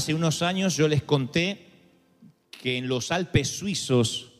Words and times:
Hace 0.00 0.14
unos 0.14 0.40
años 0.40 0.78
yo 0.78 0.88
les 0.88 1.02
conté 1.02 1.66
que 2.50 2.78
en 2.78 2.88
los 2.88 3.12
Alpes 3.12 3.48
suizos 3.48 4.32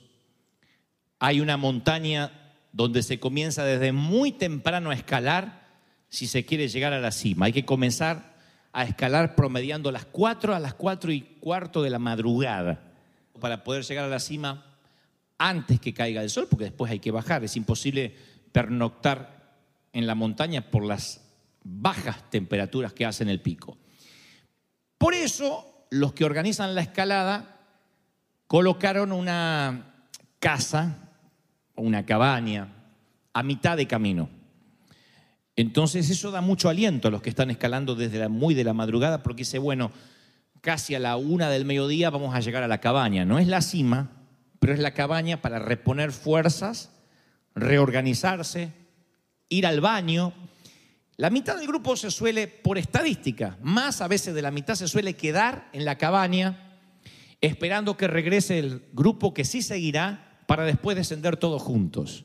hay 1.18 1.42
una 1.42 1.58
montaña 1.58 2.54
donde 2.72 3.02
se 3.02 3.20
comienza 3.20 3.62
desde 3.62 3.92
muy 3.92 4.32
temprano 4.32 4.88
a 4.88 4.94
escalar 4.94 5.68
si 6.08 6.28
se 6.28 6.46
quiere 6.46 6.68
llegar 6.68 6.94
a 6.94 6.98
la 6.98 7.12
cima. 7.12 7.44
Hay 7.44 7.52
que 7.52 7.66
comenzar 7.66 8.38
a 8.72 8.84
escalar 8.84 9.34
promediando 9.34 9.92
las 9.92 10.06
4 10.06 10.54
a 10.54 10.60
las 10.60 10.72
4 10.72 11.12
y 11.12 11.20
cuarto 11.40 11.82
de 11.82 11.90
la 11.90 11.98
madrugada 11.98 12.80
para 13.38 13.62
poder 13.62 13.84
llegar 13.84 14.06
a 14.06 14.08
la 14.08 14.18
cima 14.18 14.64
antes 15.36 15.78
que 15.78 15.92
caiga 15.92 16.22
el 16.22 16.30
sol, 16.30 16.46
porque 16.48 16.64
después 16.64 16.90
hay 16.90 17.00
que 17.00 17.10
bajar. 17.10 17.44
Es 17.44 17.54
imposible 17.54 18.16
pernoctar 18.50 19.58
en 19.92 20.06
la 20.06 20.14
montaña 20.14 20.70
por 20.70 20.86
las 20.86 21.20
bajas 21.62 22.30
temperaturas 22.30 22.94
que 22.94 23.04
hacen 23.04 23.28
el 23.28 23.42
pico. 23.42 23.76
Por 25.00 25.14
eso, 25.14 25.86
los 25.88 26.12
que 26.12 26.26
organizan 26.26 26.74
la 26.74 26.82
escalada 26.82 27.56
colocaron 28.46 29.12
una 29.12 29.94
casa 30.38 31.10
una 31.80 32.04
cabaña 32.04 32.68
a 33.32 33.42
mitad 33.42 33.76
de 33.76 33.86
camino. 33.86 34.28
Entonces 35.56 36.08
eso 36.10 36.30
da 36.30 36.40
mucho 36.40 36.68
aliento 36.68 37.08
a 37.08 37.10
los 37.10 37.22
que 37.22 37.30
están 37.30 37.50
escalando 37.50 37.94
desde 37.94 38.18
la, 38.18 38.28
muy 38.28 38.54
de 38.54 38.64
la 38.64 38.72
madrugada 38.72 39.22
porque 39.22 39.40
dice, 39.40 39.58
bueno, 39.58 39.90
casi 40.60 40.94
a 40.94 40.98
la 40.98 41.16
una 41.16 41.50
del 41.50 41.64
mediodía 41.64 42.10
vamos 42.10 42.34
a 42.34 42.40
llegar 42.40 42.62
a 42.62 42.68
la 42.68 42.78
cabaña. 42.78 43.24
No 43.24 43.38
es 43.38 43.48
la 43.48 43.62
cima, 43.62 44.10
pero 44.58 44.72
es 44.72 44.78
la 44.78 44.92
cabaña 44.92 45.42
para 45.42 45.58
reponer 45.58 46.12
fuerzas, 46.12 46.90
reorganizarse, 47.54 48.72
ir 49.48 49.66
al 49.66 49.80
baño. 49.80 50.32
La 51.20 51.28
mitad 51.28 51.58
del 51.58 51.66
grupo 51.66 51.96
se 51.96 52.10
suele, 52.10 52.48
por 52.48 52.78
estadística, 52.78 53.58
más 53.60 54.00
a 54.00 54.08
veces 54.08 54.34
de 54.34 54.40
la 54.40 54.50
mitad 54.50 54.74
se 54.74 54.88
suele 54.88 55.16
quedar 55.16 55.68
en 55.74 55.84
la 55.84 55.98
cabaña 55.98 56.78
esperando 57.42 57.98
que 57.98 58.08
regrese 58.08 58.58
el 58.58 58.86
grupo 58.94 59.34
que 59.34 59.44
sí 59.44 59.60
seguirá 59.60 60.40
para 60.46 60.64
después 60.64 60.96
descender 60.96 61.36
todos 61.36 61.60
juntos. 61.60 62.24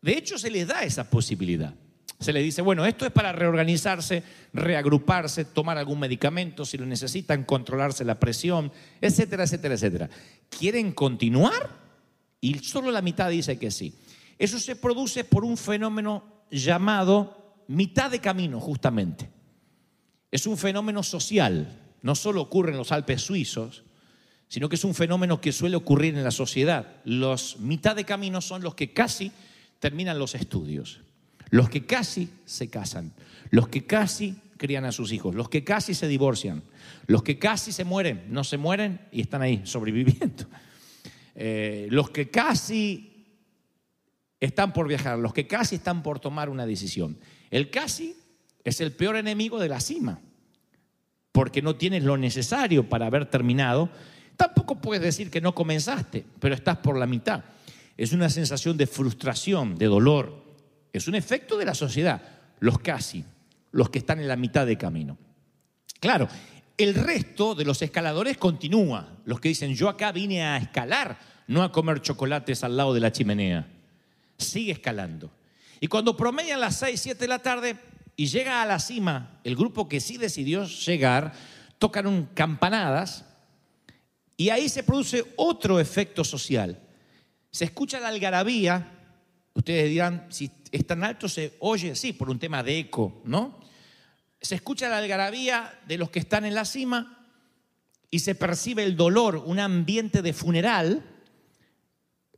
De 0.00 0.16
hecho, 0.16 0.38
se 0.38 0.50
les 0.50 0.66
da 0.66 0.84
esa 0.84 1.10
posibilidad. 1.10 1.74
Se 2.18 2.32
les 2.32 2.42
dice, 2.42 2.62
bueno, 2.62 2.86
esto 2.86 3.04
es 3.04 3.12
para 3.12 3.30
reorganizarse, 3.30 4.22
reagruparse, 4.54 5.44
tomar 5.44 5.76
algún 5.76 6.00
medicamento 6.00 6.64
si 6.64 6.78
lo 6.78 6.86
necesitan, 6.86 7.44
controlarse 7.44 8.06
la 8.06 8.18
presión, 8.18 8.72
etcétera, 9.02 9.44
etcétera, 9.44 9.74
etcétera. 9.74 10.08
¿Quieren 10.48 10.92
continuar? 10.92 11.78
Y 12.40 12.54
solo 12.60 12.90
la 12.90 13.02
mitad 13.02 13.28
dice 13.28 13.58
que 13.58 13.70
sí. 13.70 13.98
Eso 14.38 14.58
se 14.58 14.76
produce 14.76 15.24
por 15.24 15.44
un 15.44 15.58
fenómeno 15.58 16.24
llamado 16.50 17.43
mitad 17.68 18.10
de 18.10 18.20
camino, 18.20 18.60
justamente. 18.60 19.30
Es 20.30 20.46
un 20.46 20.56
fenómeno 20.56 21.02
social. 21.02 21.80
No 22.02 22.14
solo 22.14 22.42
ocurre 22.42 22.72
en 22.72 22.78
los 22.78 22.92
Alpes 22.92 23.22
suizos, 23.22 23.84
sino 24.48 24.68
que 24.68 24.76
es 24.76 24.84
un 24.84 24.94
fenómeno 24.94 25.40
que 25.40 25.52
suele 25.52 25.76
ocurrir 25.76 26.14
en 26.14 26.24
la 26.24 26.30
sociedad. 26.30 26.96
Los 27.04 27.58
mitad 27.58 27.96
de 27.96 28.04
camino 28.04 28.40
son 28.40 28.62
los 28.62 28.74
que 28.74 28.92
casi 28.92 29.32
terminan 29.78 30.18
los 30.18 30.34
estudios, 30.34 31.00
los 31.50 31.68
que 31.68 31.86
casi 31.86 32.28
se 32.44 32.68
casan, 32.68 33.12
los 33.50 33.68
que 33.68 33.84
casi 33.84 34.36
crían 34.56 34.84
a 34.84 34.92
sus 34.92 35.12
hijos, 35.12 35.34
los 35.34 35.48
que 35.48 35.64
casi 35.64 35.94
se 35.94 36.08
divorcian, 36.08 36.62
los 37.06 37.22
que 37.22 37.38
casi 37.38 37.72
se 37.72 37.84
mueren, 37.84 38.26
no 38.30 38.44
se 38.44 38.56
mueren 38.56 39.00
y 39.12 39.20
están 39.20 39.42
ahí 39.42 39.62
sobreviviendo, 39.64 40.46
Eh, 41.36 41.88
los 41.90 42.10
que 42.10 42.30
casi 42.30 43.26
están 44.38 44.72
por 44.72 44.86
viajar, 44.86 45.18
los 45.18 45.34
que 45.34 45.48
casi 45.48 45.74
están 45.74 46.04
por 46.04 46.20
tomar 46.20 46.48
una 46.48 46.64
decisión. 46.64 47.18
El 47.54 47.70
casi 47.70 48.16
es 48.64 48.80
el 48.80 48.90
peor 48.90 49.14
enemigo 49.14 49.60
de 49.60 49.68
la 49.68 49.78
cima, 49.78 50.18
porque 51.30 51.62
no 51.62 51.76
tienes 51.76 52.02
lo 52.02 52.16
necesario 52.16 52.88
para 52.88 53.06
haber 53.06 53.26
terminado. 53.26 53.90
Tampoco 54.36 54.80
puedes 54.80 55.00
decir 55.00 55.30
que 55.30 55.40
no 55.40 55.54
comenzaste, 55.54 56.26
pero 56.40 56.56
estás 56.56 56.78
por 56.78 56.98
la 56.98 57.06
mitad. 57.06 57.44
Es 57.96 58.12
una 58.12 58.28
sensación 58.28 58.76
de 58.76 58.88
frustración, 58.88 59.76
de 59.76 59.86
dolor. 59.86 60.42
Es 60.92 61.06
un 61.06 61.14
efecto 61.14 61.56
de 61.56 61.64
la 61.64 61.76
sociedad, 61.76 62.22
los 62.58 62.80
casi, 62.80 63.24
los 63.70 63.88
que 63.88 64.00
están 64.00 64.18
en 64.18 64.26
la 64.26 64.34
mitad 64.34 64.66
de 64.66 64.76
camino. 64.76 65.16
Claro, 66.00 66.26
el 66.76 66.92
resto 66.92 67.54
de 67.54 67.64
los 67.64 67.80
escaladores 67.82 68.36
continúa. 68.36 69.18
Los 69.26 69.38
que 69.38 69.50
dicen, 69.50 69.76
yo 69.76 69.88
acá 69.88 70.10
vine 70.10 70.42
a 70.42 70.56
escalar, 70.56 71.20
no 71.46 71.62
a 71.62 71.70
comer 71.70 72.02
chocolates 72.02 72.64
al 72.64 72.76
lado 72.76 72.92
de 72.92 72.98
la 72.98 73.12
chimenea. 73.12 73.64
Sigue 74.38 74.72
escalando. 74.72 75.30
Y 75.84 75.86
cuando 75.86 76.16
promedian 76.16 76.62
las 76.62 76.76
6, 76.76 76.98
7 76.98 77.20
de 77.20 77.28
la 77.28 77.40
tarde 77.40 77.76
y 78.16 78.24
llega 78.28 78.62
a 78.62 78.64
la 78.64 78.78
cima, 78.78 79.38
el 79.44 79.54
grupo 79.54 79.86
que 79.86 80.00
sí 80.00 80.16
decidió 80.16 80.64
llegar, 80.64 81.34
tocan 81.78 82.30
campanadas 82.32 83.26
y 84.38 84.48
ahí 84.48 84.70
se 84.70 84.82
produce 84.82 85.34
otro 85.36 85.78
efecto 85.78 86.24
social. 86.24 86.80
Se 87.50 87.66
escucha 87.66 88.00
la 88.00 88.08
algarabía, 88.08 88.92
ustedes 89.52 89.90
dirán, 89.90 90.26
si 90.30 90.50
es 90.72 90.86
tan 90.86 91.04
alto 91.04 91.28
se 91.28 91.54
oye, 91.58 91.94
sí, 91.96 92.14
por 92.14 92.30
un 92.30 92.38
tema 92.38 92.62
de 92.62 92.78
eco, 92.78 93.20
¿no? 93.26 93.60
Se 94.40 94.54
escucha 94.54 94.88
la 94.88 94.96
algarabía 94.96 95.78
de 95.86 95.98
los 95.98 96.08
que 96.08 96.20
están 96.20 96.46
en 96.46 96.54
la 96.54 96.64
cima 96.64 97.28
y 98.10 98.20
se 98.20 98.34
percibe 98.34 98.84
el 98.84 98.96
dolor, 98.96 99.36
un 99.36 99.58
ambiente 99.60 100.22
de 100.22 100.32
funeral 100.32 101.04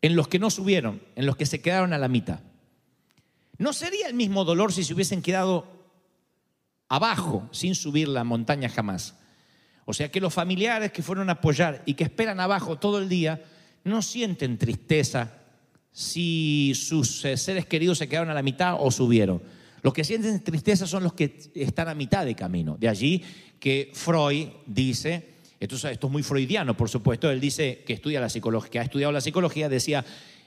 en 0.03 0.17
los 0.17 0.27
que 0.27 0.41
no 0.41 0.51
subieron, 0.51 1.01
en 1.15 1.27
los 1.27 1.37
que 1.37 1.47
se 1.47 1.61
quedaron 1.61 1.93
a 1.93 1.99
la 1.99 2.09
mitad. 2.09 2.41
No 3.59 3.73
sería 3.73 4.07
el 4.09 4.15
mismo 4.15 4.45
dolor 4.45 4.73
si 4.73 4.85
se 4.85 4.95
hubiesen 4.95 5.23
quedado 5.23 5.67
abajo, 6.89 7.49
sin 7.53 7.75
subir 7.75 8.09
la 8.09 8.25
montaña 8.25 8.69
jamás. 8.69 9.15
O 9.85 9.95
sea 9.95 10.11
que 10.11 10.21
los 10.21 10.35
familiares 10.35 10.93
que 10.93 11.03
fueron 11.03 11.29
a 11.29 11.35
apoyar 11.35 11.83
y 11.87 11.95
que 11.95 12.05
esperan 12.05 12.41
abajo 12.41 12.79
todo 12.79 12.99
el 12.99 13.09
día, 13.09 13.43
no 13.85 14.03
sienten 14.03 14.59
tristeza 14.59 15.33
si 15.93 16.73
sus 16.75 17.25
eh, 17.25 17.37
seres 17.37 17.67
queridos 17.67 17.99
se 17.99 18.09
quedaron 18.09 18.31
a 18.31 18.35
la 18.35 18.43
mitad 18.43 18.77
o 18.79 18.91
subieron. 18.91 19.43
Los 19.83 19.95
que 19.95 20.05
sienten 20.05 20.43
tristeza 20.43 20.87
son 20.87 21.05
los 21.05 21.13
que 21.13 21.39
están 21.55 21.89
a 21.89 21.95
mitad 21.95 22.25
de 22.27 22.35
camino. 22.35 22.77
De 22.79 22.89
allí 22.89 23.23
que 23.61 23.93
Freud 23.95 24.49
dice, 24.67 25.37
esto 25.61 25.77
es, 25.77 25.85
esto 25.85 26.09
es 26.09 26.13
muy 26.13 26.25
freudiano, 26.25 26.77
por 26.77 26.89
supuesto, 26.89 27.31
él 27.31 27.41
dice 27.41 27.85
que 27.87 27.93
estudia 27.93 28.21
la 28.21 28.29
psicología, 28.29 28.71
que 28.71 28.79
ha 28.81 28.83
estudiado 28.83 29.13
la 29.13 29.21
psicología, 29.21 29.69
decía, 29.69 30.05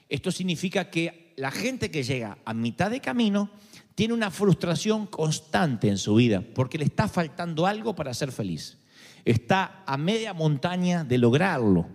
esto 0.10 0.32
significa 0.32 0.90
que 0.90 1.29
la 1.40 1.52
gente 1.52 1.90
que 1.90 2.04
llega 2.04 2.38
a 2.44 2.54
mitad 2.54 2.92
de 2.92 3.00
camino 3.00 3.50
tiene 3.96 4.14
una 4.14 4.30
frustración 4.30 5.08
constante 5.08 5.88
en 5.88 5.98
su 5.98 6.16
vida, 6.16 6.44
porque 6.54 6.78
le 6.78 6.84
está 6.84 7.08
faltando 7.08 7.66
algo 7.66 7.96
para 7.96 8.14
ser 8.14 8.34
feliz. 8.34 8.78
Está 9.24 9.84
a 9.86 9.96
media 9.96 10.34
montaña 10.34 11.06
de 11.06 11.18
lograrlo, 11.18 11.88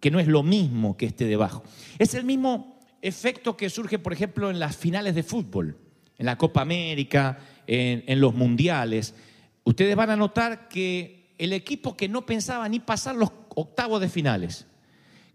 que 0.00 0.10
no 0.10 0.18
es 0.18 0.26
lo 0.26 0.42
mismo 0.42 0.96
que 0.96 1.06
esté 1.06 1.26
debajo. 1.26 1.62
Es 1.96 2.14
el 2.14 2.24
mismo 2.24 2.80
efecto 3.00 3.56
que 3.56 3.70
surge, 3.70 4.00
por 4.00 4.12
ejemplo, 4.12 4.50
en 4.50 4.58
las 4.58 4.76
finales 4.76 5.14
de 5.14 5.22
fútbol, 5.22 5.78
en 6.18 6.26
la 6.26 6.36
Copa 6.36 6.62
América, 6.62 7.38
en, 7.68 8.20
los 8.20 8.34
mundiales. 8.34 9.14
Ustedes 9.62 9.94
van 9.94 10.10
a 10.10 10.16
notar 10.16 10.68
que 10.68 11.34
el 11.38 11.52
equipo 11.52 11.96
que 11.96 12.08
no 12.08 12.26
pensaba 12.26 12.68
ni 12.68 12.80
pasar 12.80 13.14
los 13.14 13.30
octavos 13.54 14.00
de 14.00 14.08
finales, 14.08 14.66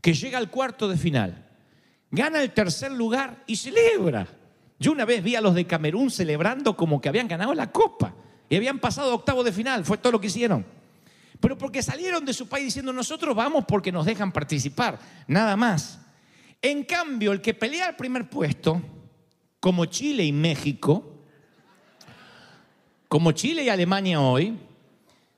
que 0.01 0.13
llega 0.13 0.37
al 0.37 0.49
cuarto 0.49 0.89
de 0.89 0.97
final, 0.97 1.45
gana 2.13 2.43
el 2.43 2.51
tercer 2.51 2.91
lugar 2.91 3.43
y 3.47 3.55
celebra. 3.55 4.27
Yo 4.79 4.91
una 4.91 5.03
vez 5.03 5.23
vi 5.23 5.35
a 5.35 5.41
los 5.41 5.55
de 5.55 5.65
Camerún 5.65 6.11
celebrando 6.11 6.77
como 6.77 7.01
que 7.01 7.09
habían 7.09 7.27
ganado 7.27 7.55
la 7.55 7.71
copa 7.71 8.13
y 8.47 8.55
habían 8.55 8.79
pasado 8.79 9.15
octavo 9.15 9.43
de 9.43 9.51
final, 9.51 9.83
fue 9.83 9.97
todo 9.97 10.13
lo 10.13 10.21
que 10.21 10.27
hicieron. 10.27 10.63
Pero 11.39 11.57
porque 11.57 11.81
salieron 11.81 12.23
de 12.23 12.33
su 12.33 12.47
país 12.47 12.65
diciendo 12.65 12.93
nosotros 12.93 13.35
vamos 13.35 13.65
porque 13.67 13.91
nos 13.91 14.05
dejan 14.05 14.31
participar, 14.31 14.99
nada 15.27 15.57
más. 15.57 15.99
En 16.61 16.83
cambio, 16.83 17.31
el 17.31 17.41
que 17.41 17.55
pelea 17.55 17.89
el 17.89 17.95
primer 17.95 18.29
puesto, 18.29 18.79
como 19.59 19.85
Chile 19.85 20.23
y 20.23 20.31
México, 20.31 21.17
como 23.07 23.31
Chile 23.31 23.63
y 23.63 23.69
Alemania 23.69 24.21
hoy, 24.21 24.55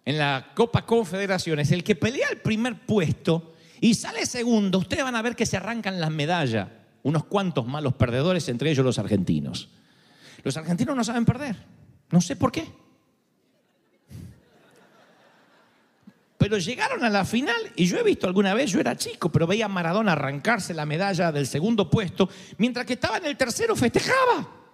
en 0.03 0.17
la 0.17 0.51
Copa 0.53 0.85
Confederaciones, 0.85 1.71
el 1.71 1.85
que 1.85 1.95
pelea 1.95 2.27
el 2.31 2.41
primer 2.41 2.85
puesto 2.85 3.54
y 3.81 3.93
sale 3.93 4.25
segundo, 4.25 4.79
ustedes 4.79 5.03
van 5.03 5.15
a 5.15 5.21
ver 5.21 5.35
que 5.35 5.45
se 5.45 5.57
arrancan 5.57 5.99
las 5.99 6.11
medallas. 6.11 6.69
Unos 7.03 7.25
cuantos 7.25 7.67
malos 7.67 7.93
perdedores, 7.93 8.47
entre 8.49 8.71
ellos 8.71 8.83
los 8.83 8.97
argentinos. 8.97 9.69
Los 10.43 10.57
argentinos 10.57 10.95
no 10.95 11.03
saben 11.03 11.25
perder. 11.25 11.55
No 12.09 12.21
sé 12.21 12.35
por 12.35 12.51
qué. 12.51 12.67
Pero 16.37 16.57
llegaron 16.57 17.03
a 17.03 17.09
la 17.09 17.25
final 17.25 17.55
y 17.75 17.85
yo 17.85 17.97
he 17.97 18.03
visto 18.03 18.27
alguna 18.27 18.53
vez, 18.53 18.71
yo 18.71 18.79
era 18.79 18.95
chico, 18.95 19.31
pero 19.31 19.47
veía 19.47 19.65
a 19.65 19.69
Maradona 19.69 20.11
arrancarse 20.11 20.73
la 20.73 20.85
medalla 20.85 21.31
del 21.31 21.47
segundo 21.47 21.89
puesto, 21.89 22.29
mientras 22.57 22.85
que 22.85 22.93
estaba 22.93 23.17
en 23.17 23.25
el 23.25 23.37
tercero 23.37 23.75
festejaba. 23.75 24.64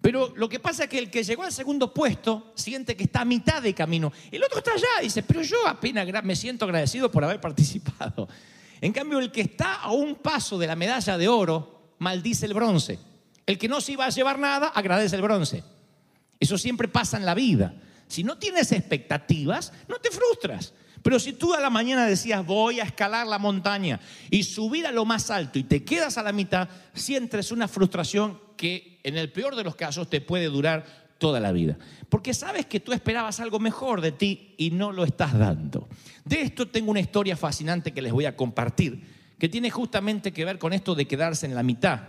Pero 0.00 0.32
lo 0.34 0.48
que 0.48 0.60
pasa 0.60 0.84
es 0.84 0.90
que 0.90 0.98
el 0.98 1.10
que 1.10 1.22
llegó 1.22 1.42
al 1.42 1.52
segundo 1.52 1.92
puesto 1.92 2.52
siente 2.54 2.96
que 2.96 3.04
está 3.04 3.20
a 3.20 3.24
mitad 3.24 3.60
de 3.60 3.74
camino. 3.74 4.12
El 4.30 4.42
otro 4.42 4.58
está 4.58 4.72
allá 4.72 4.88
y 5.00 5.04
dice, 5.04 5.22
pero 5.22 5.42
yo 5.42 5.66
apenas 5.66 6.06
me 6.24 6.34
siento 6.34 6.64
agradecido 6.64 7.10
por 7.10 7.22
haber 7.24 7.40
participado. 7.40 8.26
En 8.80 8.92
cambio, 8.92 9.18
el 9.18 9.30
que 9.30 9.42
está 9.42 9.74
a 9.74 9.92
un 9.92 10.16
paso 10.16 10.58
de 10.58 10.66
la 10.66 10.74
medalla 10.74 11.18
de 11.18 11.28
oro 11.28 11.94
maldice 11.98 12.46
el 12.46 12.54
bronce. 12.54 12.98
El 13.44 13.58
que 13.58 13.68
no 13.68 13.80
se 13.80 13.92
iba 13.92 14.06
a 14.06 14.10
llevar 14.10 14.38
nada 14.38 14.68
agradece 14.68 15.16
el 15.16 15.22
bronce. 15.22 15.62
Eso 16.38 16.56
siempre 16.56 16.88
pasa 16.88 17.18
en 17.18 17.26
la 17.26 17.34
vida. 17.34 17.74
Si 18.08 18.24
no 18.24 18.38
tienes 18.38 18.72
expectativas, 18.72 19.72
no 19.86 19.98
te 19.98 20.10
frustras. 20.10 20.72
Pero 21.02 21.18
si 21.18 21.32
tú 21.34 21.54
a 21.54 21.60
la 21.60 21.70
mañana 21.70 22.06
decías, 22.06 22.44
voy 22.44 22.80
a 22.80 22.84
escalar 22.84 23.26
la 23.26 23.38
montaña 23.38 24.00
y 24.30 24.42
subir 24.42 24.86
a 24.86 24.92
lo 24.92 25.04
más 25.04 25.30
alto 25.30 25.58
y 25.58 25.64
te 25.64 25.84
quedas 25.84 26.18
a 26.18 26.22
la 26.22 26.32
mitad, 26.32 26.68
sientes 26.94 27.52
una 27.52 27.68
frustración 27.68 28.38
que 28.60 29.00
en 29.04 29.16
el 29.16 29.32
peor 29.32 29.56
de 29.56 29.64
los 29.64 29.74
casos 29.74 30.10
te 30.10 30.20
puede 30.20 30.44
durar 30.48 30.84
toda 31.16 31.40
la 31.40 31.50
vida. 31.50 31.78
Porque 32.10 32.34
sabes 32.34 32.66
que 32.66 32.78
tú 32.78 32.92
esperabas 32.92 33.40
algo 33.40 33.58
mejor 33.58 34.02
de 34.02 34.12
ti 34.12 34.54
y 34.58 34.70
no 34.70 34.92
lo 34.92 35.04
estás 35.04 35.32
dando. 35.32 35.88
De 36.26 36.42
esto 36.42 36.68
tengo 36.68 36.90
una 36.90 37.00
historia 37.00 37.38
fascinante 37.38 37.92
que 37.92 38.02
les 38.02 38.12
voy 38.12 38.26
a 38.26 38.36
compartir, 38.36 39.02
que 39.38 39.48
tiene 39.48 39.70
justamente 39.70 40.30
que 40.30 40.44
ver 40.44 40.58
con 40.58 40.74
esto 40.74 40.94
de 40.94 41.06
quedarse 41.06 41.46
en 41.46 41.54
la 41.54 41.62
mitad, 41.62 42.00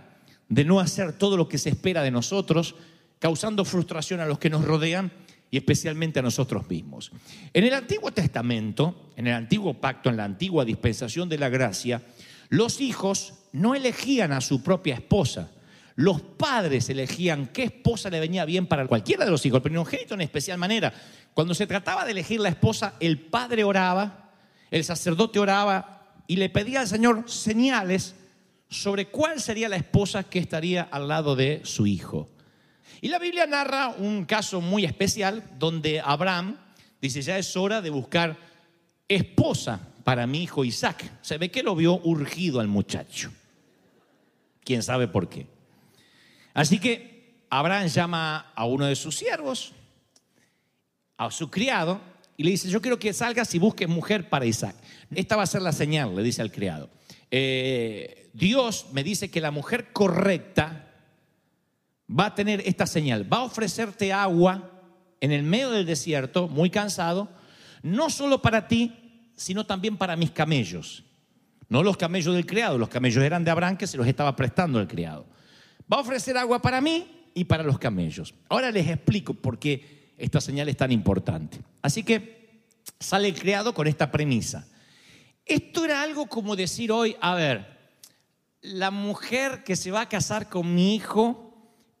de 0.50 0.66
no 0.66 0.78
hacer 0.78 1.14
todo 1.14 1.38
lo 1.38 1.48
que 1.48 1.56
se 1.56 1.70
espera 1.70 2.02
de 2.02 2.10
nosotros, 2.10 2.74
causando 3.18 3.64
frustración 3.64 4.20
a 4.20 4.26
los 4.26 4.38
que 4.38 4.50
nos 4.50 4.62
rodean 4.62 5.10
y 5.50 5.56
especialmente 5.56 6.18
a 6.18 6.22
nosotros 6.22 6.68
mismos. 6.68 7.12
En 7.54 7.64
el 7.64 7.72
Antiguo 7.72 8.12
Testamento, 8.12 9.10
en 9.16 9.26
el 9.26 9.32
Antiguo 9.32 9.72
Pacto, 9.72 10.10
en 10.10 10.18
la 10.18 10.24
antigua 10.24 10.66
dispensación 10.66 11.30
de 11.30 11.38
la 11.38 11.48
gracia, 11.48 12.02
los 12.50 12.82
hijos 12.82 13.32
no 13.52 13.74
elegían 13.74 14.32
a 14.32 14.42
su 14.42 14.62
propia 14.62 14.96
esposa. 14.96 15.50
Los 15.94 16.20
padres 16.22 16.88
elegían 16.88 17.48
qué 17.48 17.64
esposa 17.64 18.08
le 18.08 18.20
venía 18.20 18.44
bien 18.44 18.66
para 18.66 18.86
cualquiera 18.86 19.24
de 19.24 19.30
los 19.30 19.44
hijos, 19.44 19.58
el 19.58 19.62
primogénito 19.62 20.14
en 20.14 20.22
especial 20.22 20.58
manera. 20.58 20.92
Cuando 21.34 21.54
se 21.54 21.66
trataba 21.66 22.04
de 22.04 22.12
elegir 22.12 22.40
la 22.40 22.48
esposa, 22.48 22.94
el 23.00 23.20
padre 23.20 23.64
oraba, 23.64 24.32
el 24.70 24.84
sacerdote 24.84 25.38
oraba 25.38 26.14
y 26.26 26.36
le 26.36 26.48
pedía 26.48 26.80
al 26.80 26.88
Señor 26.88 27.24
señales 27.28 28.14
sobre 28.68 29.08
cuál 29.08 29.40
sería 29.40 29.68
la 29.68 29.76
esposa 29.76 30.24
que 30.24 30.38
estaría 30.38 30.82
al 30.82 31.08
lado 31.08 31.36
de 31.36 31.60
su 31.64 31.86
hijo. 31.86 32.30
Y 33.02 33.08
la 33.08 33.18
Biblia 33.18 33.46
narra 33.46 33.88
un 33.98 34.24
caso 34.24 34.60
muy 34.60 34.84
especial 34.84 35.42
donde 35.58 36.00
Abraham 36.00 36.56
dice, 37.00 37.20
ya 37.20 37.36
es 37.36 37.56
hora 37.56 37.82
de 37.82 37.90
buscar 37.90 38.36
esposa 39.08 39.80
para 40.04 40.26
mi 40.26 40.42
hijo 40.44 40.64
Isaac. 40.64 41.18
Se 41.20 41.36
ve 41.36 41.50
que 41.50 41.62
lo 41.62 41.74
vio 41.74 42.00
urgido 42.04 42.60
al 42.60 42.68
muchacho. 42.68 43.30
¿Quién 44.64 44.82
sabe 44.82 45.08
por 45.08 45.28
qué? 45.28 45.51
Así 46.54 46.78
que 46.78 47.46
Abraham 47.50 47.88
llama 47.88 48.52
a 48.54 48.64
uno 48.64 48.86
de 48.86 48.96
sus 48.96 49.16
siervos, 49.16 49.72
a 51.16 51.30
su 51.30 51.50
criado, 51.50 52.00
y 52.36 52.44
le 52.44 52.50
dice, 52.50 52.68
yo 52.68 52.80
quiero 52.80 52.98
que 52.98 53.12
salgas 53.12 53.54
y 53.54 53.58
busques 53.58 53.88
mujer 53.88 54.28
para 54.28 54.46
Isaac. 54.46 54.74
Esta 55.14 55.36
va 55.36 55.42
a 55.42 55.46
ser 55.46 55.62
la 55.62 55.72
señal, 55.72 56.14
le 56.16 56.22
dice 56.22 56.42
al 56.42 56.50
criado. 56.50 56.90
Eh, 57.30 58.30
Dios 58.32 58.86
me 58.92 59.04
dice 59.04 59.30
que 59.30 59.40
la 59.40 59.50
mujer 59.50 59.92
correcta 59.92 60.88
va 62.08 62.26
a 62.26 62.34
tener 62.34 62.62
esta 62.66 62.86
señal, 62.86 63.30
va 63.30 63.38
a 63.38 63.44
ofrecerte 63.44 64.12
agua 64.12 64.70
en 65.20 65.32
el 65.32 65.42
medio 65.42 65.70
del 65.70 65.86
desierto, 65.86 66.48
muy 66.48 66.70
cansado, 66.70 67.28
no 67.82 68.10
solo 68.10 68.42
para 68.42 68.66
ti, 68.68 69.30
sino 69.36 69.64
también 69.64 69.96
para 69.96 70.16
mis 70.16 70.30
camellos. 70.30 71.04
No 71.68 71.82
los 71.82 71.96
camellos 71.96 72.34
del 72.34 72.44
criado, 72.44 72.76
los 72.76 72.88
camellos 72.88 73.22
eran 73.24 73.44
de 73.44 73.50
Abraham 73.50 73.76
que 73.76 73.86
se 73.86 73.96
los 73.96 74.06
estaba 74.06 74.36
prestando 74.36 74.80
el 74.80 74.88
criado. 74.88 75.26
Va 75.90 75.98
a 75.98 76.00
ofrecer 76.00 76.36
agua 76.36 76.60
para 76.60 76.80
mí 76.80 77.06
y 77.34 77.44
para 77.44 77.62
los 77.62 77.78
camellos. 77.78 78.34
Ahora 78.48 78.70
les 78.70 78.88
explico 78.88 79.34
por 79.34 79.58
qué 79.58 80.12
esta 80.18 80.40
señal 80.40 80.68
es 80.68 80.76
tan 80.76 80.92
importante. 80.92 81.58
Así 81.80 82.02
que 82.02 82.66
sale 82.98 83.28
el 83.28 83.34
criado 83.38 83.74
con 83.74 83.86
esta 83.86 84.10
premisa. 84.10 84.66
Esto 85.44 85.84
era 85.84 86.02
algo 86.02 86.26
como 86.26 86.56
decir 86.56 86.92
hoy, 86.92 87.16
a 87.20 87.34
ver, 87.34 87.66
la 88.60 88.90
mujer 88.90 89.64
que 89.64 89.76
se 89.76 89.90
va 89.90 90.02
a 90.02 90.08
casar 90.08 90.48
con 90.48 90.74
mi 90.74 90.94
hijo 90.94 91.48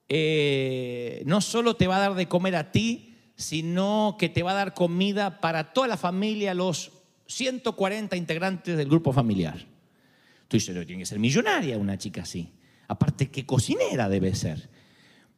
eh, 0.08 1.22
no 1.26 1.40
solo 1.40 1.74
te 1.74 1.86
va 1.86 1.96
a 1.96 2.00
dar 2.00 2.14
de 2.14 2.28
comer 2.28 2.54
a 2.54 2.70
ti, 2.70 3.16
sino 3.34 4.16
que 4.18 4.28
te 4.28 4.42
va 4.42 4.52
a 4.52 4.54
dar 4.54 4.74
comida 4.74 5.40
para 5.40 5.72
toda 5.72 5.88
la 5.88 5.96
familia, 5.96 6.54
los 6.54 6.92
140 7.26 8.14
integrantes 8.16 8.76
del 8.76 8.88
grupo 8.88 9.12
familiar. 9.12 9.66
Tú 10.48 10.56
dices, 10.58 10.74
"No, 10.76 10.84
tiene 10.84 11.02
que 11.02 11.06
ser 11.06 11.18
millonaria 11.18 11.78
una 11.78 11.96
chica 11.96 12.22
así. 12.22 12.52
Aparte, 12.92 13.30
qué 13.30 13.46
cocinera 13.46 14.10
debe 14.10 14.34
ser. 14.34 14.68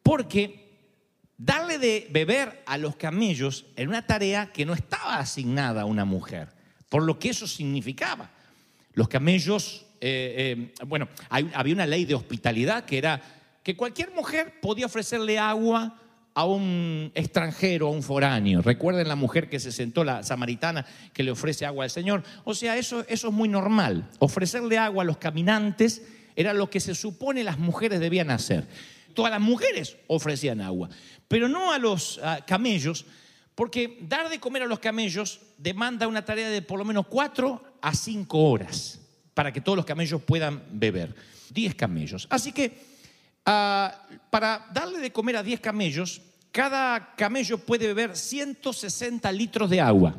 Porque 0.03 0.91
darle 1.39 1.79
de 1.79 2.09
beber 2.11 2.65
a 2.67 2.79
los 2.79 2.97
camellos 2.97 3.67
era 3.77 3.89
una 3.89 4.05
tarea 4.05 4.51
que 4.53 4.67
no 4.67 4.75
estaba 4.75 5.19
asignada 5.19 5.83
a 5.83 5.85
una 5.85 6.05
mujer, 6.05 6.49
por 6.89 7.05
lo 7.05 7.21
que 7.21 7.29
eso 7.31 7.47
significaba. 7.47 8.33
Los 8.95 9.07
camellos, 9.07 9.87
eh, 10.01 10.73
eh, 10.81 10.85
bueno, 10.85 11.07
había 11.31 11.75
una 11.75 11.87
ley 11.87 12.05
de 12.07 12.17
hospitalidad 12.17 12.87
que 12.87 12.99
era 12.99 13.23
que 13.63 13.77
cualquier 13.77 14.11
mujer 14.11 14.55
podía 14.61 14.87
ofrecerle 14.87 15.39
agua 15.39 15.97
a 16.35 16.47
un 16.47 17.13
extranjero, 17.15 17.87
a 17.87 17.91
un 17.91 18.03
foráneo. 18.03 18.63
Recuerden 18.63 19.07
la 19.07 19.15
mujer 19.15 19.49
que 19.49 19.61
se 19.61 19.71
sentó, 19.71 20.03
la 20.03 20.25
samaritana, 20.25 20.85
que 21.13 21.23
le 21.23 21.31
ofrece 21.31 21.67
agua 21.67 21.85
al 21.85 21.91
Señor. 21.91 22.25
O 22.43 22.53
sea, 22.53 22.77
eso 22.77 23.05
es 23.07 23.25
muy 23.27 23.49
normal. 23.49 24.11
Ofrecerle 24.19 24.77
agua 24.77 25.05
a 25.05 25.07
los 25.07 25.19
caminantes 25.19 26.03
era 26.37 26.53
lo 26.53 26.71
que 26.71 26.81
se 26.81 26.95
supone 26.95 27.45
las 27.45 27.59
mujeres 27.59 28.01
debían 28.01 28.31
hacer. 28.31 28.67
Todas 29.15 29.31
las 29.31 29.41
mujeres 29.41 29.97
ofrecían 30.09 30.61
agua, 30.61 30.89
pero 31.29 31.49
no 31.49 31.73
a 31.73 31.79
los 31.79 32.21
ah, 32.23 32.41
camellos, 32.47 33.07
porque 33.55 33.99
dar 34.03 34.29
de 34.29 34.41
comer 34.41 34.63
a 34.63 34.67
los 34.67 34.81
camellos 34.81 35.41
demanda 35.57 36.09
una 36.09 36.25
tarea 36.25 36.51
de 36.51 36.63
por 36.63 36.79
lo 36.79 36.85
menos 36.85 37.07
cuatro 37.07 37.63
a 37.81 37.95
cinco 37.95 38.39
horas 38.51 39.01
para 39.33 39.53
que 39.53 39.61
todos 39.61 39.77
los 39.77 39.85
camellos 39.85 40.23
puedan 40.23 40.63
beber. 40.71 41.15
Diez 41.51 41.75
camellos. 41.75 42.27
Así 42.31 42.53
que 42.53 42.77
ah, 43.47 44.07
para 44.31 44.67
darle 44.73 44.99
de 44.99 45.13
comer 45.13 45.37
a 45.37 45.43
diez 45.43 45.61
camellos, 45.61 46.21
cada 46.51 47.15
camello 47.17 47.59
puede 47.59 47.87
beber 47.87 48.17
160 48.17 49.31
litros 49.33 49.71
de 49.71 49.81
agua. 49.81 50.17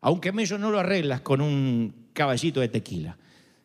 A 0.00 0.10
un 0.10 0.20
camello 0.20 0.58
no 0.58 0.70
lo 0.70 0.78
arreglas 0.78 1.20
con 1.20 1.40
un 1.40 2.10
caballito 2.12 2.60
de 2.60 2.68
tequila. 2.68 3.16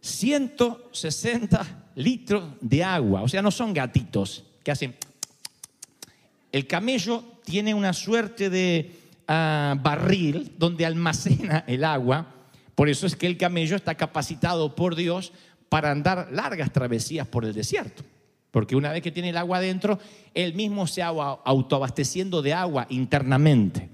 160 0.01 1.86
litros 1.96 2.43
de 2.60 2.84
agua. 2.84 3.22
O 3.22 3.27
sea, 3.27 3.41
no 3.41 3.51
son 3.51 3.74
gatitos 3.74 4.43
que 4.63 4.72
hacen... 4.72 4.96
El 6.51 6.67
camello 6.67 7.24
tiene 7.46 7.74
una 7.74 7.93
suerte 7.93 8.50
de 8.50 8.91
ah, 9.27 9.77
barril 9.81 10.51
donde 10.58 10.86
almacena 10.86 11.63
el 11.65 11.86
agua. 11.86 12.27
Por 12.75 12.89
eso 12.89 13.08
es 13.08 13.15
que 13.15 13.27
el 13.27 13.38
camello 13.38 13.77
está 13.77 13.96
capacitado 13.96 14.75
por 14.75 14.96
Dios 14.96 15.31
para 15.70 15.91
andar 15.91 16.27
largas 16.31 16.74
travesías 16.74 17.25
por 17.25 17.46
el 17.46 17.53
desierto. 17.53 18.03
Porque 18.51 18.75
una 18.75 18.91
vez 18.91 19.01
que 19.01 19.12
tiene 19.12 19.29
el 19.29 19.38
agua 19.38 19.60
adentro, 19.60 19.98
él 20.34 20.53
mismo 20.55 20.86
se 20.88 21.01
va 21.03 21.39
autoabasteciendo 21.46 22.41
de 22.41 22.53
agua 22.53 22.86
internamente. 22.89 23.88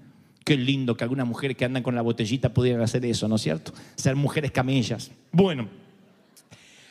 Qué 0.44 0.58
lindo 0.58 0.98
que 0.98 1.04
algunas 1.04 1.28
mujeres 1.28 1.56
que 1.56 1.66
andan 1.66 1.84
con 1.84 1.94
la 1.94 2.02
botellita 2.02 2.54
pudieran 2.54 2.82
hacer 2.82 3.06
eso, 3.06 3.28
¿no 3.28 3.36
es 3.36 3.44
cierto? 3.44 3.74
Ser 3.96 4.16
mujeres 4.16 4.52
camellas. 4.52 5.12
Bueno, 5.32 5.68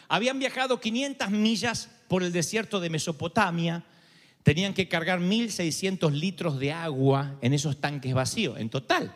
habían 0.09 0.39
viajado 0.39 0.81
500 0.81 1.31
millas 1.31 1.89
por 2.09 2.23
el 2.23 2.33
desierto 2.33 2.81
de 2.81 2.91
Mesopotamia, 2.91 3.85
tenían 4.43 4.75
que 4.75 4.89
cargar 4.89 5.21
1.600 5.21 6.13
litros 6.13 6.59
de 6.59 6.73
agua 6.73 7.37
en 7.41 7.53
esos 7.53 7.81
tanques 7.81 8.15
vacíos, 8.15 8.59
en 8.59 8.71
total, 8.71 9.13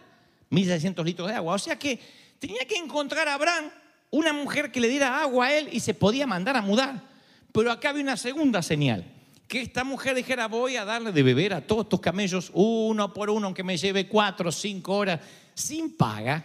1.600 0.50 1.04
litros 1.04 1.28
de 1.28 1.34
agua. 1.34 1.54
O 1.54 1.58
sea 1.58 1.78
que 1.78 2.00
tenía 2.38 2.64
que 2.66 2.76
encontrar 2.76 3.28
a 3.28 3.34
Abraham 3.34 3.70
una 4.10 4.32
mujer 4.32 4.72
que 4.72 4.80
le 4.80 4.88
diera 4.88 5.22
agua 5.22 5.46
a 5.46 5.56
él 5.56 5.68
y 5.70 5.80
se 5.80 5.94
podía 5.94 6.26
mandar 6.26 6.56
a 6.56 6.62
mudar. 6.62 7.08
Pero 7.52 7.70
acá 7.70 7.90
había 7.90 8.02
una 8.02 8.16
segunda 8.16 8.60
señal, 8.62 9.04
que 9.46 9.60
esta 9.60 9.84
mujer 9.84 10.14
dijera, 10.14 10.48
voy 10.48 10.76
a 10.76 10.84
darle 10.84 11.12
de 11.12 11.22
beber 11.22 11.54
a 11.54 11.64
todos 11.64 11.84
estos 11.84 12.00
camellos 12.00 12.50
uno 12.54 13.12
por 13.12 13.30
uno, 13.30 13.46
aunque 13.46 13.62
me 13.62 13.76
lleve 13.76 14.08
cuatro 14.08 14.48
o 14.48 14.52
cinco 14.52 14.96
horas, 14.96 15.20
sin 15.54 15.96
paga, 15.96 16.44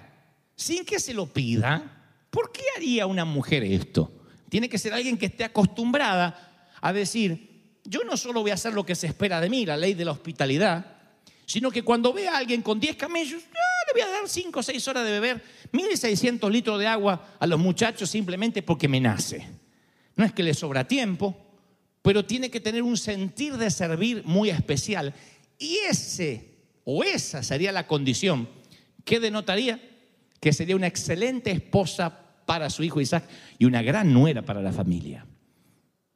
sin 0.55 0.85
que 0.85 0.99
se 0.99 1.13
lo 1.13 1.25
pida. 1.25 2.03
¿Por 2.29 2.51
qué 2.51 2.61
haría 2.75 3.05
una 3.07 3.25
mujer 3.25 3.63
esto? 3.63 4.11
Tiene 4.49 4.69
que 4.69 4.77
ser 4.77 4.93
alguien 4.93 5.17
que 5.17 5.27
esté 5.27 5.43
acostumbrada 5.43 6.75
a 6.81 6.93
decir, 6.93 7.79
yo 7.83 8.03
no 8.03 8.17
solo 8.17 8.41
voy 8.41 8.51
a 8.51 8.55
hacer 8.55 8.73
lo 8.73 8.85
que 8.85 8.95
se 8.95 9.07
espera 9.07 9.41
de 9.41 9.49
mí, 9.49 9.65
la 9.65 9.77
ley 9.77 9.93
de 9.93 10.05
la 10.05 10.11
hospitalidad, 10.11 10.85
sino 11.45 11.71
que 11.71 11.83
cuando 11.83 12.13
vea 12.13 12.33
a 12.33 12.37
alguien 12.37 12.61
con 12.61 12.79
10 12.79 12.95
camellos, 12.95 13.43
le 13.43 13.93
voy 13.93 14.01
a 14.01 14.11
dar 14.11 14.27
5 14.27 14.59
o 14.59 14.63
6 14.63 14.87
horas 14.87 15.05
de 15.05 15.11
beber 15.11 15.43
1.600 15.71 16.49
litros 16.49 16.79
de 16.79 16.87
agua 16.87 17.35
a 17.39 17.47
los 17.47 17.59
muchachos 17.59 18.09
simplemente 18.09 18.63
porque 18.63 18.87
me 18.87 18.99
nace. 18.99 19.47
No 20.15 20.25
es 20.25 20.33
que 20.33 20.43
le 20.43 20.53
sobra 20.53 20.87
tiempo, 20.87 21.35
pero 22.01 22.25
tiene 22.25 22.49
que 22.49 22.59
tener 22.59 22.81
un 22.83 22.97
sentir 22.97 23.57
de 23.57 23.69
servir 23.69 24.23
muy 24.25 24.49
especial. 24.49 25.13
Y 25.57 25.77
ese 25.89 26.55
o 26.83 27.03
esa 27.03 27.43
sería 27.43 27.71
la 27.71 27.87
condición 27.87 28.47
que 29.03 29.19
denotaría 29.19 29.79
que 30.39 30.53
sería 30.53 30.75
una 30.75 30.87
excelente 30.87 31.49
esposa 31.49 32.25
para 32.45 32.69
su 32.69 32.83
hijo 32.83 33.01
Isaac 33.01 33.27
y 33.57 33.65
una 33.65 33.81
gran 33.81 34.13
nuera 34.13 34.43
para 34.43 34.61
la 34.61 34.71
familia. 34.71 35.25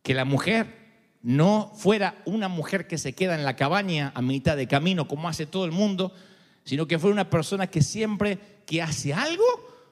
Que 0.04 0.14
la 0.14 0.26
mujer 0.26 0.80
no 1.22 1.72
fuera 1.76 2.22
una 2.26 2.48
mujer 2.48 2.88
que 2.88 2.98
se 2.98 3.14
queda 3.14 3.36
en 3.36 3.44
la 3.44 3.56
cabaña 3.56 4.12
a 4.16 4.22
mitad 4.22 4.56
de 4.56 4.68
camino 4.68 5.08
como 5.08 5.28
hace 5.28 5.46
todo 5.46 5.66
el 5.66 5.72
mundo, 5.72 6.14
sino 6.64 6.88
que 6.88 7.00
fuera 7.00 7.14
una 7.14 7.30
persona 7.30 7.68
que 7.68 7.82
siempre 7.82 8.40
que 8.66 8.82
hace 8.82 9.14
algo, 9.14 9.44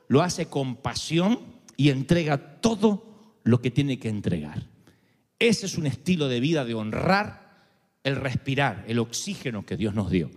lo 0.08 0.22
hace 0.22 0.48
con 0.48 0.76
pasión 0.78 1.40
y 1.76 1.90
entrega 1.90 2.60
todo 2.60 3.04
lo 3.44 3.62
que 3.62 3.72
tiene 3.72 4.00
que 4.00 4.10
entregar. 4.10 4.64
Ese 5.40 5.66
es 5.66 5.78
un 5.78 5.88
estilo 5.88 6.28
de 6.28 6.40
vida 6.40 6.66
de 6.66 6.74
honrar 6.74 7.48
el 8.04 8.16
respirar, 8.16 8.86
el 8.88 9.00
oxígeno 9.00 9.66
que 9.66 9.78
Dios 9.78 9.94
nos 9.94 10.10
dio. 10.10 10.30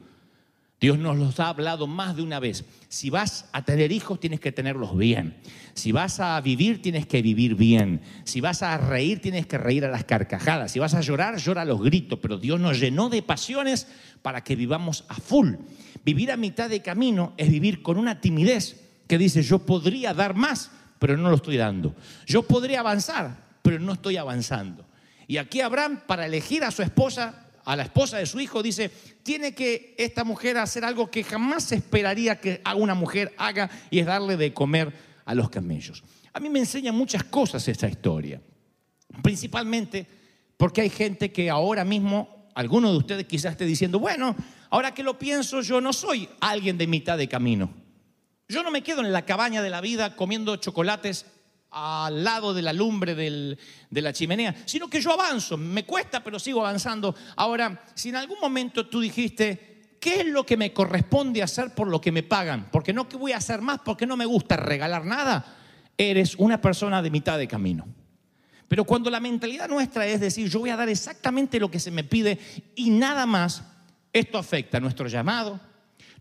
Dios 0.81 0.99
nos 0.99 1.19
los 1.19 1.39
ha 1.41 1.49
hablado 1.49 1.87
más 1.87 2.17
de 2.17 2.23
una 2.23 2.41
vez. 2.41 2.65
Si 2.89 3.11
vas 3.11 3.51
a 3.53 3.65
tener 3.65 3.93
hijos, 3.93 4.19
tienes 4.19 4.41
que 4.41 4.51
tenerlos 4.51 4.97
bien. 4.97 5.37
Si 5.75 5.93
vas 5.93 6.21
a 6.21 6.41
vivir, 6.41 6.81
tienes 6.81 7.07
que 7.07 7.21
vivir 7.21 7.55
bien. 7.55 8.01
Si 8.25 8.41
vas 8.41 8.63
a 8.63 8.79
reír, 8.79 9.21
tienes 9.21 9.47
que 9.47 9.59
reír 9.59 9.85
a 9.85 9.91
las 9.91 10.05
carcajadas. 10.05 10.73
Si 10.73 10.79
vas 10.79 10.95
a 10.95 11.03
llorar, 11.03 11.37
llora 11.37 11.63
a 11.63 11.67
los 11.67 11.83
gritos. 11.83 12.19
Pero 12.23 12.39
Dios 12.39 12.59
nos 12.59 12.81
llenó 12.81 13.11
de 13.11 13.21
pasiones 13.21 13.89
para 14.23 14.43
que 14.43 14.57
vivamos 14.57 15.05
a 15.09 15.17
full. 15.17 15.57
Vivir 16.03 16.33
a 16.33 16.39
mitad 16.39 16.71
de 16.71 16.81
camino 16.81 17.35
es 17.37 17.51
vivir 17.51 17.83
con 17.83 17.99
una 17.99 18.23
timidez 18.23 18.81
que 19.07 19.19
dice, 19.19 19.43
yo 19.43 19.59
podría 19.59 20.15
dar 20.15 20.35
más, 20.35 20.71
pero 20.99 21.17
no 21.19 21.29
lo 21.29 21.37
estoy 21.37 21.59
dando. 21.59 21.95
Yo 22.27 22.43
podría 22.43 22.81
avanzar, 22.81 23.37
pero 23.61 23.79
no 23.79 23.93
estoy 23.93 24.17
avanzando. 24.17 24.87
Y 25.27 25.37
aquí 25.37 25.61
Abraham, 25.61 26.01
para 26.07 26.25
elegir 26.25 26.65
a 26.65 26.71
su 26.71 26.83
esposa, 26.83 27.50
a 27.71 27.77
la 27.77 27.85
esposa 27.85 28.19
de 28.19 28.27
su 28.27 28.41
hijo, 28.41 28.65
dice, 28.65 28.91
tiene 29.23 29.55
que 29.55 29.95
esta 29.97 30.25
mujer 30.25 30.59
hacer 30.59 30.85
algo 30.85 31.09
que 31.09 31.23
jamás 31.23 31.71
esperaría 31.71 32.41
que 32.41 32.61
una 32.75 32.97
mujer 32.97 33.33
haga 33.39 33.71
y 33.91 34.01
es 34.01 34.07
darle 34.07 34.37
de 34.37 34.53
comer 34.53 34.93
a 35.25 35.37
los 35.37 35.51
camellos. 35.51 36.03
A 36.33 36.41
mí 36.41 36.51
me 36.51 36.59
enseña 36.59 36.91
muchas 36.91 37.23
cosas 37.23 37.69
esta 37.69 37.89
historia, 37.89 38.43
principalmente 39.23 40.05
porque 40.57 40.81
hay 40.81 40.91
gente 40.91 41.31
que 41.31 41.49
ahora 41.49 41.85
mismo, 41.85 42.51
alguno 42.57 42.91
de 42.91 42.99
ustedes 42.99 43.27
quizás 43.27 43.53
esté 43.53 43.67
diciendo, 43.67 44.01
bueno, 44.01 44.35
ahora 44.71 44.93
que 44.93 45.05
lo 45.05 45.17
pienso, 45.17 45.61
yo 45.61 45.81
no 45.81 45.93
soy 45.93 46.29
alguien 46.41 46.77
de 46.77 46.89
mitad 46.89 47.17
de 47.17 47.29
camino. 47.29 47.73
Yo 48.49 48.65
no 48.65 48.73
me 48.73 48.83
quedo 48.83 49.01
en 49.01 49.13
la 49.13 49.25
cabaña 49.25 49.63
de 49.63 49.71
la 49.71 49.81
vida 49.81 50.17
comiendo 50.17 50.57
chocolates 50.57 51.25
al 51.71 52.25
lado 52.25 52.53
de 52.53 52.63
la 52.63 52.73
lumbre 52.73 53.15
de 53.15 54.03
la 54.03 54.13
chimenea, 54.13 54.55
sino 54.67 54.89
que 54.89 55.01
yo 55.01 55.13
avanzo, 55.13 55.57
me 55.57 55.85
cuesta, 55.85 56.23
pero 56.23 56.39
sigo 56.39 56.61
avanzando. 56.61 57.15
Ahora, 57.37 57.85
si 57.95 58.09
en 58.09 58.17
algún 58.17 58.39
momento 58.41 58.89
tú 58.89 59.01
dijiste, 59.01 59.97
¿qué 60.01 60.21
es 60.21 60.27
lo 60.27 60.45
que 60.45 60.57
me 60.57 60.73
corresponde 60.73 61.43
hacer 61.43 61.75
por 61.75 61.89
lo 61.89 62.01
que 62.01 62.13
me 62.13 62.23
pagan? 62.23 62.69
Porque 62.73 62.93
no 62.93 63.09
que 63.09 63.17
voy 63.17 63.33
a 63.33 63.37
hacer 63.37 63.61
más, 63.61 63.81
porque 63.85 64.07
no 64.07 64.17
me 64.17 64.27
gusta 64.27 64.57
regalar 64.57 65.05
nada, 65.05 65.57
eres 65.97 66.35
una 66.37 66.61
persona 66.61 67.03
de 67.03 67.11
mitad 67.11 67.39
de 67.39 67.47
camino. 67.47 67.87
Pero 68.67 68.85
cuando 68.85 69.11
la 69.11 69.21
mentalidad 69.21 69.69
nuestra 69.69 70.07
es 70.07 70.21
decir, 70.21 70.49
yo 70.49 70.61
voy 70.61 70.71
a 70.71 70.77
dar 70.77 70.89
exactamente 70.89 71.59
lo 71.61 71.71
que 71.71 71.81
se 71.81 71.91
me 71.91 72.05
pide 72.05 72.39
y 72.77 72.91
nada 72.91 73.27
más, 73.27 73.65
esto 74.13 74.39
afecta 74.39 74.81
nuestro 74.81 75.09
llamado, 75.09 75.61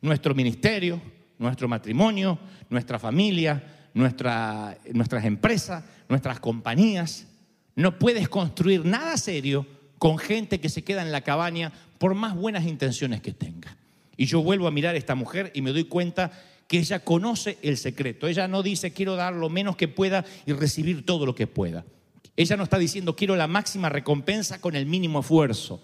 nuestro 0.01 0.33
ministerio, 0.33 1.01
nuestro 1.37 1.67
matrimonio, 1.67 2.39
nuestra 2.69 2.99
familia, 2.99 3.78
nuestra- 3.93 4.77
nuestras 4.93 5.25
empresas, 5.25 5.83
nuestras 6.07 6.39
compañías. 6.39 7.25
No 7.75 7.97
puedes 7.99 8.29
construir 8.29 8.85
nada 8.85 9.17
serio 9.17 9.65
con 9.97 10.17
gente 10.17 10.59
que 10.59 10.69
se 10.69 10.83
queda 10.83 11.01
en 11.01 11.11
la 11.11 11.21
cabaña 11.21 11.71
por 11.97 12.13
más 12.15 12.35
buenas 12.35 12.65
intenciones 12.65 13.21
que 13.21 13.33
tenga. 13.33 13.75
Y 14.17 14.25
yo 14.25 14.41
vuelvo 14.41 14.67
a 14.67 14.71
mirar 14.71 14.95
a 14.95 14.97
esta 14.97 15.15
mujer 15.15 15.51
y 15.53 15.61
me 15.61 15.71
doy 15.71 15.85
cuenta 15.85 16.31
que 16.67 16.77
ella 16.77 16.99
conoce 17.03 17.57
el 17.61 17.77
secreto. 17.77 18.27
Ella 18.27 18.47
no 18.47 18.63
dice 18.63 18.91
quiero 18.93 19.15
dar 19.15 19.33
lo 19.33 19.49
menos 19.49 19.75
que 19.75 19.87
pueda 19.87 20.23
y 20.45 20.53
recibir 20.53 21.05
todo 21.05 21.25
lo 21.25 21.35
que 21.35 21.47
pueda. 21.47 21.85
Ella 22.35 22.55
no 22.57 22.63
está 22.63 22.77
diciendo 22.77 23.15
quiero 23.15 23.35
la 23.35 23.47
máxima 23.47 23.89
recompensa 23.89 24.61
con 24.61 24.75
el 24.75 24.85
mínimo 24.85 25.21
esfuerzo. 25.21 25.81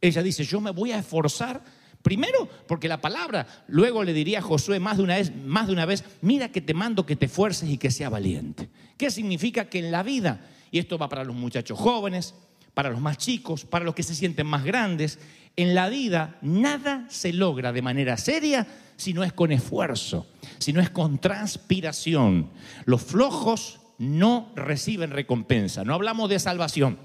Ella 0.00 0.22
dice 0.22 0.44
yo 0.44 0.60
me 0.60 0.70
voy 0.70 0.92
a 0.92 0.98
esforzar 0.98 1.62
primero 2.06 2.48
porque 2.68 2.86
la 2.86 3.00
palabra 3.00 3.64
luego 3.66 4.04
le 4.04 4.12
diría 4.12 4.38
a 4.38 4.42
Josué 4.42 4.78
más 4.78 4.98
de 4.98 5.02
una 5.02 5.16
vez, 5.16 5.34
más 5.44 5.66
de 5.66 5.72
una 5.72 5.86
vez, 5.86 6.04
mira 6.22 6.52
que 6.52 6.60
te 6.60 6.72
mando 6.72 7.04
que 7.04 7.16
te 7.16 7.26
esfuerces 7.26 7.68
y 7.68 7.78
que 7.78 7.90
sea 7.90 8.08
valiente. 8.08 8.68
¿Qué 8.96 9.10
significa 9.10 9.68
que 9.68 9.80
en 9.80 9.90
la 9.90 10.04
vida 10.04 10.46
y 10.70 10.78
esto 10.78 10.98
va 10.98 11.08
para 11.08 11.24
los 11.24 11.34
muchachos 11.34 11.76
jóvenes, 11.76 12.36
para 12.74 12.90
los 12.90 13.00
más 13.00 13.18
chicos, 13.18 13.64
para 13.64 13.84
los 13.84 13.92
que 13.96 14.04
se 14.04 14.14
sienten 14.14 14.46
más 14.46 14.62
grandes, 14.62 15.18
en 15.56 15.74
la 15.74 15.88
vida 15.88 16.38
nada 16.42 17.06
se 17.08 17.32
logra 17.32 17.72
de 17.72 17.82
manera 17.82 18.16
seria 18.18 18.68
si 18.94 19.12
no 19.12 19.24
es 19.24 19.32
con 19.32 19.50
esfuerzo, 19.50 20.28
si 20.58 20.72
no 20.72 20.80
es 20.80 20.90
con 20.90 21.18
transpiración. 21.18 22.50
Los 22.84 23.02
flojos 23.02 23.80
no 23.98 24.52
reciben 24.54 25.10
recompensa. 25.10 25.82
No 25.82 25.92
hablamos 25.92 26.30
de 26.30 26.38
salvación. 26.38 27.00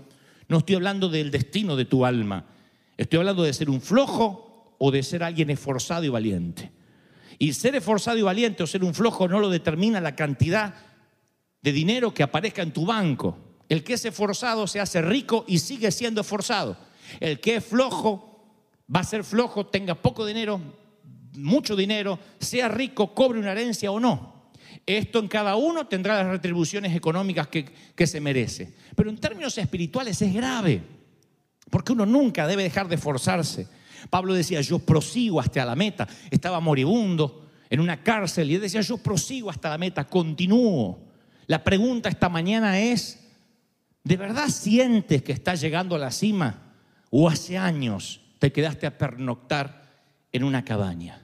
No 0.47 0.59
estoy 0.59 0.75
hablando 0.75 1.09
del 1.09 1.31
destino 1.31 1.75
de 1.75 1.85
tu 1.85 2.05
alma. 2.05 2.45
Estoy 2.97 3.17
hablando 3.17 3.41
de 3.41 3.53
ser 3.53 3.71
un 3.71 3.81
flojo 3.81 4.50
o 4.83 4.89
de 4.89 5.03
ser 5.03 5.21
alguien 5.21 5.51
esforzado 5.51 6.03
y 6.03 6.09
valiente. 6.09 6.71
Y 7.37 7.53
ser 7.53 7.75
esforzado 7.75 8.17
y 8.17 8.23
valiente 8.23 8.63
o 8.63 8.67
ser 8.67 8.83
un 8.83 8.95
flojo 8.95 9.27
no 9.27 9.39
lo 9.39 9.47
determina 9.47 10.01
la 10.01 10.15
cantidad 10.15 10.73
de 11.61 11.71
dinero 11.71 12.15
que 12.15 12.23
aparezca 12.23 12.63
en 12.63 12.73
tu 12.73 12.83
banco. 12.83 13.37
El 13.69 13.83
que 13.83 13.93
es 13.93 14.05
esforzado 14.05 14.65
se 14.65 14.79
hace 14.79 15.03
rico 15.03 15.45
y 15.47 15.59
sigue 15.59 15.91
siendo 15.91 16.21
esforzado. 16.21 16.75
El 17.19 17.39
que 17.39 17.57
es 17.57 17.63
flojo 17.63 18.57
va 18.93 19.01
a 19.01 19.03
ser 19.03 19.23
flojo, 19.23 19.67
tenga 19.67 19.93
poco 19.93 20.25
dinero, 20.25 20.59
mucho 21.35 21.75
dinero, 21.75 22.17
sea 22.39 22.67
rico, 22.67 23.13
cobre 23.13 23.37
una 23.37 23.51
herencia 23.51 23.91
o 23.91 23.99
no. 23.99 24.49
Esto 24.87 25.19
en 25.19 25.27
cada 25.27 25.57
uno 25.57 25.85
tendrá 25.85 26.23
las 26.23 26.27
retribuciones 26.27 26.95
económicas 26.95 27.49
que, 27.49 27.65
que 27.65 28.07
se 28.07 28.19
merece. 28.19 28.73
Pero 28.95 29.11
en 29.11 29.19
términos 29.19 29.55
espirituales 29.59 30.19
es 30.23 30.33
grave, 30.33 30.81
porque 31.69 31.91
uno 31.91 32.07
nunca 32.07 32.47
debe 32.47 32.63
dejar 32.63 32.87
de 32.87 32.95
esforzarse. 32.95 33.67
Pablo 34.09 34.33
decía, 34.33 34.61
yo 34.61 34.79
prosigo 34.79 35.39
hasta 35.39 35.65
la 35.65 35.75
meta. 35.75 36.07
Estaba 36.29 36.59
moribundo 36.59 37.49
en 37.69 37.79
una 37.79 38.03
cárcel 38.03 38.51
y 38.51 38.55
él 38.55 38.61
decía, 38.61 38.81
yo 38.81 38.97
prosigo 38.97 39.49
hasta 39.49 39.69
la 39.69 39.77
meta, 39.77 40.05
continúo. 40.05 40.99
La 41.47 41.63
pregunta 41.63 42.09
esta 42.09 42.29
mañana 42.29 42.79
es, 42.79 43.19
¿de 44.03 44.17
verdad 44.17 44.49
sientes 44.49 45.23
que 45.23 45.31
estás 45.31 45.61
llegando 45.61 45.95
a 45.95 45.99
la 45.99 46.11
cima 46.11 46.73
o 47.09 47.29
hace 47.29 47.57
años 47.57 48.21
te 48.39 48.51
quedaste 48.51 48.87
a 48.87 48.97
pernoctar 48.97 49.89
en 50.31 50.43
una 50.43 50.65
cabaña? 50.65 51.21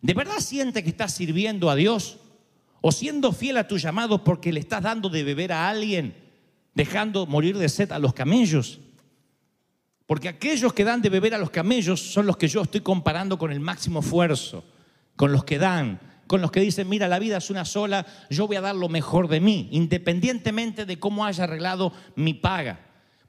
¿De 0.00 0.12
verdad 0.14 0.38
sientes 0.38 0.82
que 0.82 0.90
estás 0.90 1.14
sirviendo 1.14 1.70
a 1.70 1.76
Dios 1.76 2.18
o 2.80 2.92
siendo 2.92 3.32
fiel 3.32 3.56
a 3.56 3.66
tu 3.66 3.78
llamado 3.78 4.22
porque 4.22 4.52
le 4.52 4.60
estás 4.60 4.82
dando 4.82 5.08
de 5.08 5.24
beber 5.24 5.52
a 5.52 5.68
alguien, 5.68 6.14
dejando 6.74 7.26
morir 7.26 7.56
de 7.56 7.68
sed 7.68 7.90
a 7.90 7.98
los 7.98 8.12
camellos? 8.12 8.80
Porque 10.06 10.28
aquellos 10.28 10.72
que 10.72 10.84
dan 10.84 11.00
de 11.00 11.08
beber 11.08 11.34
a 11.34 11.38
los 11.38 11.50
camellos 11.50 12.00
son 12.00 12.26
los 12.26 12.36
que 12.36 12.48
yo 12.48 12.62
estoy 12.62 12.82
comparando 12.82 13.38
con 13.38 13.50
el 13.50 13.60
máximo 13.60 14.00
esfuerzo, 14.00 14.64
con 15.16 15.32
los 15.32 15.44
que 15.44 15.58
dan, 15.58 15.98
con 16.26 16.40
los 16.40 16.50
que 16.50 16.60
dicen, 16.60 16.88
mira, 16.88 17.08
la 17.08 17.18
vida 17.18 17.38
es 17.38 17.50
una 17.50 17.64
sola, 17.64 18.06
yo 18.28 18.46
voy 18.46 18.56
a 18.56 18.60
dar 18.60 18.74
lo 18.74 18.88
mejor 18.88 19.28
de 19.28 19.40
mí, 19.40 19.68
independientemente 19.72 20.84
de 20.84 20.98
cómo 20.98 21.24
haya 21.24 21.44
arreglado 21.44 21.92
mi 22.16 22.34
paga. 22.34 22.80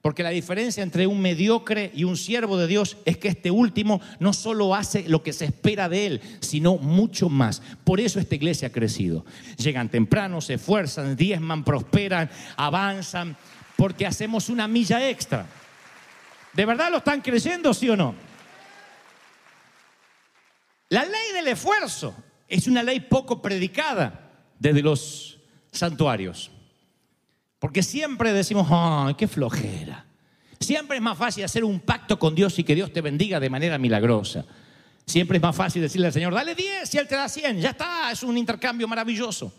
Porque 0.01 0.21
la 0.21 0.29
diferencia 0.29 0.83
entre 0.83 1.07
un 1.07 1.19
mediocre 1.19 1.91
y 1.95 2.03
un 2.03 2.15
siervo 2.15 2.57
de 2.57 2.67
Dios 2.67 2.97
es 3.05 3.17
que 3.17 3.27
este 3.27 3.49
último 3.49 4.01
no 4.19 4.33
solo 4.33 4.75
hace 4.75 5.09
lo 5.09 5.23
que 5.23 5.33
se 5.33 5.45
espera 5.45 5.89
de 5.89 6.05
él, 6.05 6.21
sino 6.41 6.77
mucho 6.77 7.27
más. 7.27 7.63
Por 7.83 7.99
eso 7.99 8.19
esta 8.19 8.35
iglesia 8.35 8.67
ha 8.67 8.71
crecido. 8.71 9.25
Llegan 9.57 9.89
temprano, 9.89 10.41
se 10.41 10.55
esfuerzan, 10.55 11.15
diezman, 11.15 11.63
prosperan, 11.63 12.29
avanzan, 12.55 13.35
porque 13.77 14.05
hacemos 14.05 14.49
una 14.49 14.67
milla 14.67 15.09
extra. 15.09 15.47
¿De 16.55 16.65
verdad 16.65 16.89
lo 16.89 16.97
están 16.97 17.21
creyendo, 17.21 17.73
sí 17.73 17.89
o 17.89 17.97
no? 17.97 18.15
La 20.89 21.03
ley 21.03 21.33
del 21.33 21.47
esfuerzo 21.49 22.15
es 22.47 22.67
una 22.67 22.83
ley 22.83 23.01
poco 23.01 23.41
predicada 23.41 24.31
desde 24.59 24.81
los 24.81 25.39
santuarios. 25.71 26.51
Porque 27.59 27.83
siempre 27.83 28.31
decimos, 28.31 28.67
¡ay, 28.69 29.15
qué 29.15 29.27
flojera! 29.27 30.05
Siempre 30.59 30.97
es 30.97 31.03
más 31.03 31.17
fácil 31.17 31.43
hacer 31.43 31.63
un 31.63 31.79
pacto 31.79 32.17
con 32.17 32.33
Dios 32.33 32.57
y 32.59 32.63
que 32.63 32.75
Dios 32.75 32.93
te 32.93 33.01
bendiga 33.01 33.39
de 33.39 33.49
manera 33.49 33.77
milagrosa. 33.77 34.45
Siempre 35.05 35.37
es 35.37 35.43
más 35.43 35.55
fácil 35.55 35.81
decirle 35.81 36.07
al 36.07 36.13
Señor, 36.13 36.33
dale 36.33 36.55
10 36.55 36.93
y 36.93 36.97
Él 36.97 37.07
te 37.07 37.15
da 37.15 37.27
100, 37.27 37.59
ya 37.59 37.71
está, 37.71 38.11
es 38.11 38.23
un 38.23 38.37
intercambio 38.37 38.87
maravilloso. 38.87 39.53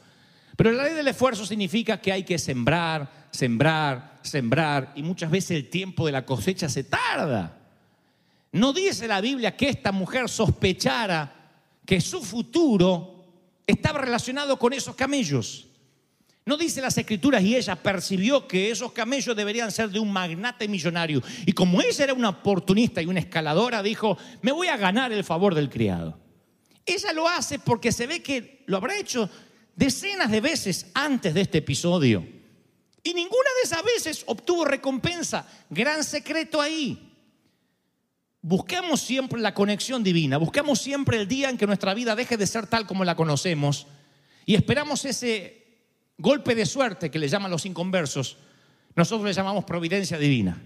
Pero 0.56 0.72
la 0.72 0.84
ley 0.84 0.94
del 0.94 1.06
esfuerzo 1.08 1.44
significa 1.44 2.00
que 2.00 2.12
hay 2.12 2.24
que 2.24 2.38
sembrar, 2.38 3.28
sembrar, 3.30 4.15
sembrar 4.26 4.92
y 4.94 5.02
muchas 5.02 5.30
veces 5.30 5.52
el 5.52 5.70
tiempo 5.70 6.06
de 6.06 6.12
la 6.12 6.26
cosecha 6.26 6.68
se 6.68 6.84
tarda. 6.84 7.58
No 8.52 8.72
dice 8.72 9.06
la 9.06 9.20
Biblia 9.20 9.56
que 9.56 9.68
esta 9.68 9.92
mujer 9.92 10.28
sospechara 10.28 11.32
que 11.84 12.00
su 12.00 12.22
futuro 12.22 13.24
estaba 13.66 14.00
relacionado 14.00 14.58
con 14.58 14.72
esos 14.72 14.94
camellos. 14.94 15.66
No 16.44 16.56
dice 16.56 16.80
las 16.80 16.96
escrituras 16.96 17.42
y 17.42 17.56
ella 17.56 17.74
percibió 17.74 18.46
que 18.46 18.70
esos 18.70 18.92
camellos 18.92 19.34
deberían 19.34 19.72
ser 19.72 19.90
de 19.90 19.98
un 19.98 20.12
magnate 20.12 20.68
millonario. 20.68 21.20
Y 21.44 21.52
como 21.52 21.82
ella 21.82 22.04
era 22.04 22.14
una 22.14 22.28
oportunista 22.28 23.02
y 23.02 23.06
una 23.06 23.18
escaladora, 23.18 23.82
dijo, 23.82 24.16
me 24.42 24.52
voy 24.52 24.68
a 24.68 24.76
ganar 24.76 25.12
el 25.12 25.24
favor 25.24 25.54
del 25.56 25.68
criado. 25.68 26.18
Ella 26.84 27.12
lo 27.12 27.28
hace 27.28 27.58
porque 27.58 27.90
se 27.90 28.06
ve 28.06 28.22
que 28.22 28.62
lo 28.66 28.76
habrá 28.76 28.96
hecho 28.96 29.28
decenas 29.74 30.30
de 30.30 30.40
veces 30.40 30.86
antes 30.94 31.34
de 31.34 31.40
este 31.40 31.58
episodio. 31.58 32.35
Y 33.06 33.14
ninguna 33.14 33.50
de 33.62 33.68
esas 33.68 33.84
veces 33.84 34.24
obtuvo 34.26 34.64
recompensa. 34.64 35.46
Gran 35.70 36.02
secreto 36.02 36.60
ahí. 36.60 37.12
Buscamos 38.42 39.00
siempre 39.00 39.40
la 39.40 39.54
conexión 39.54 40.02
divina, 40.02 40.38
buscamos 40.38 40.80
siempre 40.80 41.16
el 41.16 41.28
día 41.28 41.48
en 41.48 41.56
que 41.56 41.68
nuestra 41.68 41.94
vida 41.94 42.16
deje 42.16 42.36
de 42.36 42.48
ser 42.48 42.66
tal 42.66 42.84
como 42.84 43.04
la 43.04 43.14
conocemos 43.14 43.86
y 44.44 44.56
esperamos 44.56 45.04
ese 45.04 45.66
golpe 46.18 46.56
de 46.56 46.66
suerte 46.66 47.08
que 47.08 47.20
le 47.20 47.28
llaman 47.28 47.50
los 47.52 47.64
inconversos. 47.64 48.38
Nosotros 48.96 49.24
le 49.24 49.32
llamamos 49.32 49.64
providencia 49.64 50.18
divina. 50.18 50.60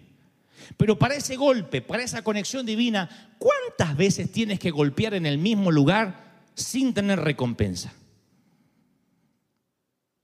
Pero 0.79 0.99
para 0.99 1.17
ese 1.17 1.37
golpe, 1.37 1.83
para 1.83 2.03
esa 2.03 2.25
conexión 2.25 2.65
divina, 2.65 3.35
¿cuántas 3.39 3.95
veces 3.99 4.33
tienes 4.33 4.59
que 4.59 4.71
golpear 4.71 5.13
en 5.13 5.27
el 5.27 5.37
mismo 5.37 5.71
lugar 5.71 6.41
sin 6.55 6.95
tener 6.95 7.21
recompensa? 7.21 7.93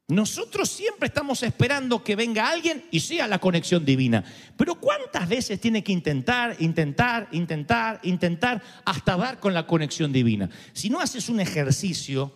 Nosotros 0.08 0.70
siempre 0.70 1.08
estamos 1.08 1.42
esperando 1.42 2.04
que 2.04 2.14
venga 2.14 2.48
alguien 2.48 2.84
y 2.92 3.00
sea 3.00 3.26
la 3.26 3.40
conexión 3.40 3.84
divina. 3.84 4.22
Pero 4.56 4.76
¿cuántas 4.76 5.28
veces 5.28 5.60
tiene 5.60 5.82
que 5.82 5.90
intentar, 5.90 6.54
intentar, 6.60 7.26
intentar, 7.32 7.98
intentar 8.04 8.62
hasta 8.84 9.16
dar 9.16 9.40
con 9.40 9.52
la 9.52 9.66
conexión 9.66 10.12
divina? 10.12 10.48
Si 10.72 10.90
no 10.90 11.00
haces 11.00 11.28
un 11.28 11.40
ejercicio 11.40 12.32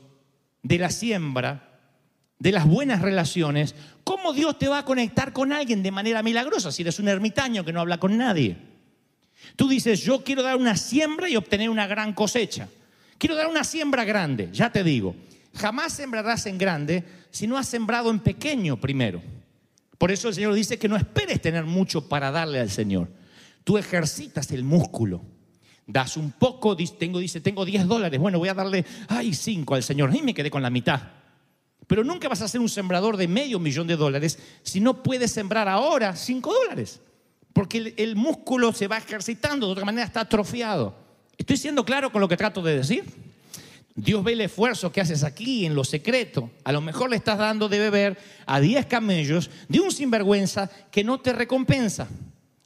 de 0.65 0.79
la 0.79 0.91
siembra, 0.91 1.79
de 2.41 2.50
las 2.50 2.67
buenas 2.67 3.03
relaciones, 3.03 3.77
¿cómo 4.03 4.33
Dios 4.33 4.59
te 4.59 4.67
va 4.67 4.79
a 4.79 4.85
conectar 4.85 5.33
con 5.33 5.53
alguien 5.53 5.85
de 5.85 5.93
manera 5.93 6.25
milagrosa 6.25 6.73
si 6.73 6.83
eres 6.83 6.99
un 6.99 7.07
ermitaño 7.07 7.65
que 7.65 7.73
no 7.73 7.81
habla 7.81 8.00
con 8.00 8.19
nadie? 8.19 8.57
Tú 9.55 9.69
dices, 9.69 10.00
yo 10.00 10.25
quiero 10.25 10.43
dar 10.43 10.57
una 10.57 10.77
siembra 10.77 11.29
y 11.29 11.37
obtener 11.37 11.71
una 11.71 11.87
gran 11.87 12.15
cosecha. 12.15 12.69
Quiero 13.17 13.37
dar 13.37 13.47
una 13.47 13.62
siembra 13.62 14.05
grande, 14.05 14.49
ya 14.53 14.73
te 14.73 14.83
digo. 14.83 15.15
Jamás 15.54 15.92
sembrarás 15.92 16.47
en 16.47 16.59
grande 16.59 17.04
si 17.30 17.47
no 17.47 17.59
has 17.59 17.69
sembrado 17.69 18.11
en 18.11 18.21
pequeño 18.21 18.80
primero. 18.80 19.23
Por 19.99 20.11
eso 20.11 20.28
el 20.28 20.35
Señor 20.35 20.54
dice 20.54 20.78
que 20.78 20.88
no 20.88 20.97
esperes 20.97 21.42
tener 21.42 21.64
mucho 21.64 22.09
para 22.09 22.30
darle 22.30 22.61
al 22.61 22.71
Señor. 22.71 23.09
Tú 23.64 23.76
ejercitas 23.76 24.50
el 24.52 24.65
músculo. 24.65 25.23
Das 25.86 26.17
un 26.17 26.32
poco, 26.32 26.76
tengo, 26.76 27.19
dice, 27.19 27.41
tengo 27.41 27.65
10 27.65 27.86
dólares. 27.86 28.19
Bueno, 28.19 28.39
voy 28.39 28.49
a 28.49 28.54
darle, 28.54 28.84
ay, 29.08 29.34
5 29.34 29.75
al 29.75 29.82
Señor. 29.82 30.15
Y 30.15 30.23
me 30.23 30.32
quedé 30.32 30.50
con 30.50 30.63
la 30.63 30.71
mitad. 30.71 31.02
Pero 31.86 32.04
nunca 32.04 32.28
vas 32.28 32.41
a 32.41 32.49
ser 32.49 32.60
un 32.60 32.69
sembrador 32.69 33.17
de 33.17 33.26
medio 33.26 33.58
millón 33.58 33.89
de 33.89 33.97
dólares 33.97 34.39
si 34.63 34.80
no 34.80 35.02
puedes 35.02 35.32
sembrar 35.32 35.69
ahora 35.69 36.15
5 36.15 36.50
dólares. 36.50 37.00
Porque 37.52 37.78
el, 37.78 37.95
el 37.97 38.17
músculo 38.17 38.73
se 38.73 38.86
va 38.86 38.99
ejercitando, 38.99 39.67
de 39.67 39.73
otra 39.73 39.84
manera 39.84 40.06
está 40.06 40.21
atrofiado. 40.21 40.97
¿Estoy 41.36 41.56
siendo 41.56 41.84
claro 41.84 42.13
con 42.13 42.21
lo 42.21 42.28
que 42.28 42.36
trato 42.36 42.63
de 42.63 42.76
decir? 42.76 43.04
Dios 43.95 44.23
ve 44.23 44.33
el 44.33 44.41
esfuerzo 44.43 44.93
que 44.93 45.00
haces 45.00 45.25
aquí 45.25 45.67
en 45.67 45.75
lo 45.75 45.85
secreto. 45.85 46.50
A 46.65 46.73
lo 46.73 46.81
mejor 46.81 47.11
le 47.11 47.17
estás 47.17 47.39
dando 47.39 47.69
de 47.69 47.79
beber 47.79 48.19
a 48.47 48.61
10 48.61 48.87
camellos 48.87 49.50
de 49.69 49.81
un 49.81 49.91
sinvergüenza 49.91 50.71
que 50.91 51.05
no 51.05 51.21
te 51.21 51.33
recompensa 51.33 52.09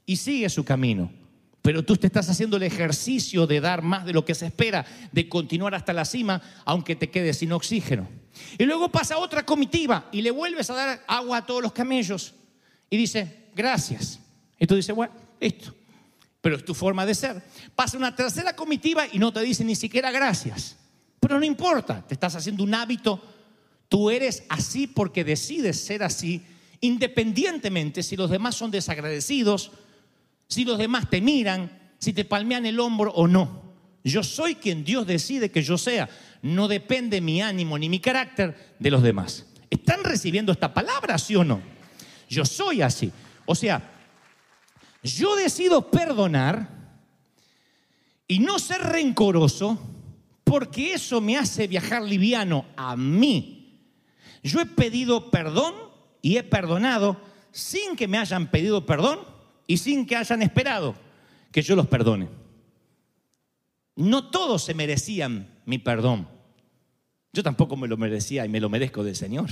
y 0.07 0.17
sigue 0.17 0.49
su 0.49 0.65
camino. 0.65 1.11
Pero 1.63 1.83
tú 1.83 1.97
te 1.97 2.07
estás 2.07 2.29
haciendo 2.29 2.59
el 2.59 2.63
ejercicio 2.63 3.47
de 3.47 3.61
dar 3.61 3.81
más 3.81 4.05
de 4.05 4.13
lo 4.13 4.25
que 4.25 4.35
se 4.35 4.47
espera, 4.47 4.85
de 5.13 5.29
continuar 5.31 5.75
hasta 5.75 5.95
la 5.95 6.05
cima, 6.05 6.43
aunque 6.67 6.95
te 6.95 7.09
quedes 7.09 7.39
sin 7.39 7.53
oxígeno. 7.53 8.07
Y 8.59 8.65
luego 8.65 8.91
pasa 8.91 9.17
otra 9.17 9.47
comitiva 9.47 10.09
y 10.13 10.21
le 10.21 10.31
vuelves 10.31 10.69
a 10.69 10.75
dar 10.75 11.05
agua 11.07 11.39
a 11.39 11.47
todos 11.47 11.63
los 11.63 11.73
camellos. 11.73 12.35
Y 12.91 12.99
dice, 12.99 13.49
gracias. 13.55 14.21
Y 14.59 14.67
tú 14.67 14.77
dices, 14.77 14.95
bueno, 14.95 15.15
listo. 15.41 15.75
Pero 16.43 16.57
es 16.57 16.65
tu 16.67 16.75
forma 16.75 17.07
de 17.07 17.15
ser. 17.15 17.43
Pasa 17.75 17.97
una 17.97 18.15
tercera 18.15 18.55
comitiva 18.55 19.07
y 19.11 19.19
no 19.19 19.33
te 19.33 19.41
dice 19.41 19.65
ni 19.65 19.75
siquiera 19.75 20.11
gracias. 20.11 20.77
No 21.39 21.45
importa, 21.45 22.05
te 22.07 22.15
estás 22.15 22.37
haciendo 22.37 22.63
un 22.63 22.75
hábito. 22.75 23.21
Tú 23.89 24.11
eres 24.11 24.45
así 24.49 24.87
porque 24.87 25.25
decides 25.25 25.81
ser 25.81 26.03
así, 26.03 26.43
independientemente 26.81 28.03
si 28.03 28.17
los 28.17 28.31
demás 28.31 28.55
son 28.55 28.71
desagradecidos, 28.71 29.71
si 30.49 30.65
los 30.65 30.79
demás 30.79 31.09
te 31.11 31.21
miran, 31.21 31.71
si 31.99 32.13
te 32.13 32.25
palmean 32.25 32.67
el 32.67 32.81
hombro 32.81 33.13
o 33.13 33.27
no. 33.27 33.63
Yo 34.03 34.23
soy 34.23 34.57
quien 34.57 34.85
Dios 34.85 35.07
decide 35.07 35.51
que 35.51 35.63
yo 35.63 35.79
sea. 35.79 36.09
No 36.43 36.69
depende 36.69 37.21
mi 37.21 37.41
ánimo 37.41 37.79
ni 37.79 37.89
mi 37.89 38.01
carácter 38.01 38.75
de 38.79 38.91
los 38.91 39.03
demás. 39.03 39.47
¿Están 39.71 40.05
recibiendo 40.05 40.53
esta 40.53 40.73
palabra, 40.75 41.17
sí 41.19 41.35
o 41.37 41.45
no? 41.45 41.63
Yo 42.29 42.45
soy 42.45 42.83
así. 42.83 43.11
O 43.47 43.55
sea, 43.55 43.93
yo 45.03 45.37
decido 45.37 45.91
perdonar 45.91 46.69
y 48.29 48.39
no 48.39 48.59
ser 48.59 48.83
rencoroso 48.83 49.79
porque 50.45 50.93
eso 50.93 51.21
me 51.21 51.37
hace 51.37 51.67
viajar 51.67 52.03
liviano 52.03 52.67
a 52.77 52.97
mí. 52.97 53.81
Yo 54.43 54.61
he 54.61 54.67
pedido 54.67 55.31
perdón 55.31 55.75
y 56.21 56.37
he 56.37 56.43
perdonado 56.43 57.17
sin 57.51 57.97
que 57.97 58.07
me 58.07 58.19
hayan 58.19 58.51
pedido 58.51 58.85
perdón 58.85 59.21
y 59.67 59.79
sin 59.79 60.07
que 60.07 60.17
hayan 60.17 60.43
esperado 60.43 60.95
que 61.51 61.63
yo 61.63 61.75
los 61.75 61.87
perdone. 61.87 62.29
No 63.97 64.31
todos 64.31 64.63
se 64.65 64.75
merecían 64.75 65.49
mi 65.65 65.79
perdón. 65.79 66.29
Yo 67.33 67.43
tampoco 67.43 67.77
me 67.77 67.89
lo 67.89 67.97
merecía 67.97 68.45
y 68.45 68.49
me 68.49 68.61
lo 68.61 68.69
merezco 68.69 69.03
del 69.03 69.17
Señor. 69.17 69.51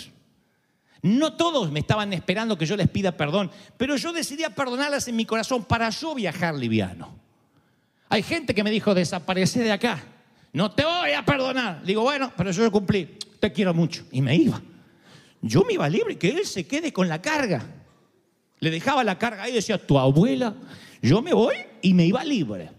No 1.01 1.35
todos 1.35 1.73
me 1.73 1.81
estaban 1.81 2.13
esperando 2.13 2.57
que 2.59 2.67
yo 2.67 2.77
les 2.77 2.89
pida 2.89 3.17
perdón, 3.17 3.51
pero 3.77 3.97
yo 3.97 4.13
decidí 4.13 4.45
perdonarlas 4.55 5.09
en 5.09 5.17
mi 5.17 5.25
corazón 5.25 5.65
para 5.65 5.91
yo 5.91 6.15
viajar 6.15 6.55
liviano. 6.55 7.19
Hay 8.09 8.23
gente 8.23 8.55
que 8.55 8.63
me 8.63 8.71
dijo, 8.71 8.95
desaparece 8.95 9.61
de 9.61 9.73
acá 9.73 10.12
no 10.53 10.71
te 10.71 10.85
voy 10.85 11.13
a 11.13 11.25
perdonar. 11.25 11.83
Digo, 11.83 12.03
bueno, 12.03 12.33
pero 12.37 12.51
yo 12.51 12.71
cumplí, 12.71 13.19
te 13.41 13.53
quiero 13.53 13.73
mucho. 13.73 14.05
Y 14.11 14.21
me 14.21 14.37
iba. 14.37 14.61
Yo 15.41 15.65
me 15.65 15.75
iba 15.75 15.89
libre, 15.89 16.19
que 16.19 16.29
él 16.29 16.47
se 16.47 16.67
quede 16.67 16.93
con 16.93 17.09
la 17.09 17.21
carga. 17.21 17.65
Le 18.61 18.71
dejaba 18.71 19.03
la 19.03 19.19
carga 19.19 19.43
ahí 19.43 19.55
decía, 19.55 19.85
tu 19.85 19.99
abuela, 19.99 20.55
yo 21.01 21.21
me 21.21 21.33
voy 21.33 21.57
y 21.81 21.95
me 21.95 22.07
iba 22.07 22.23
libre. 22.23 22.71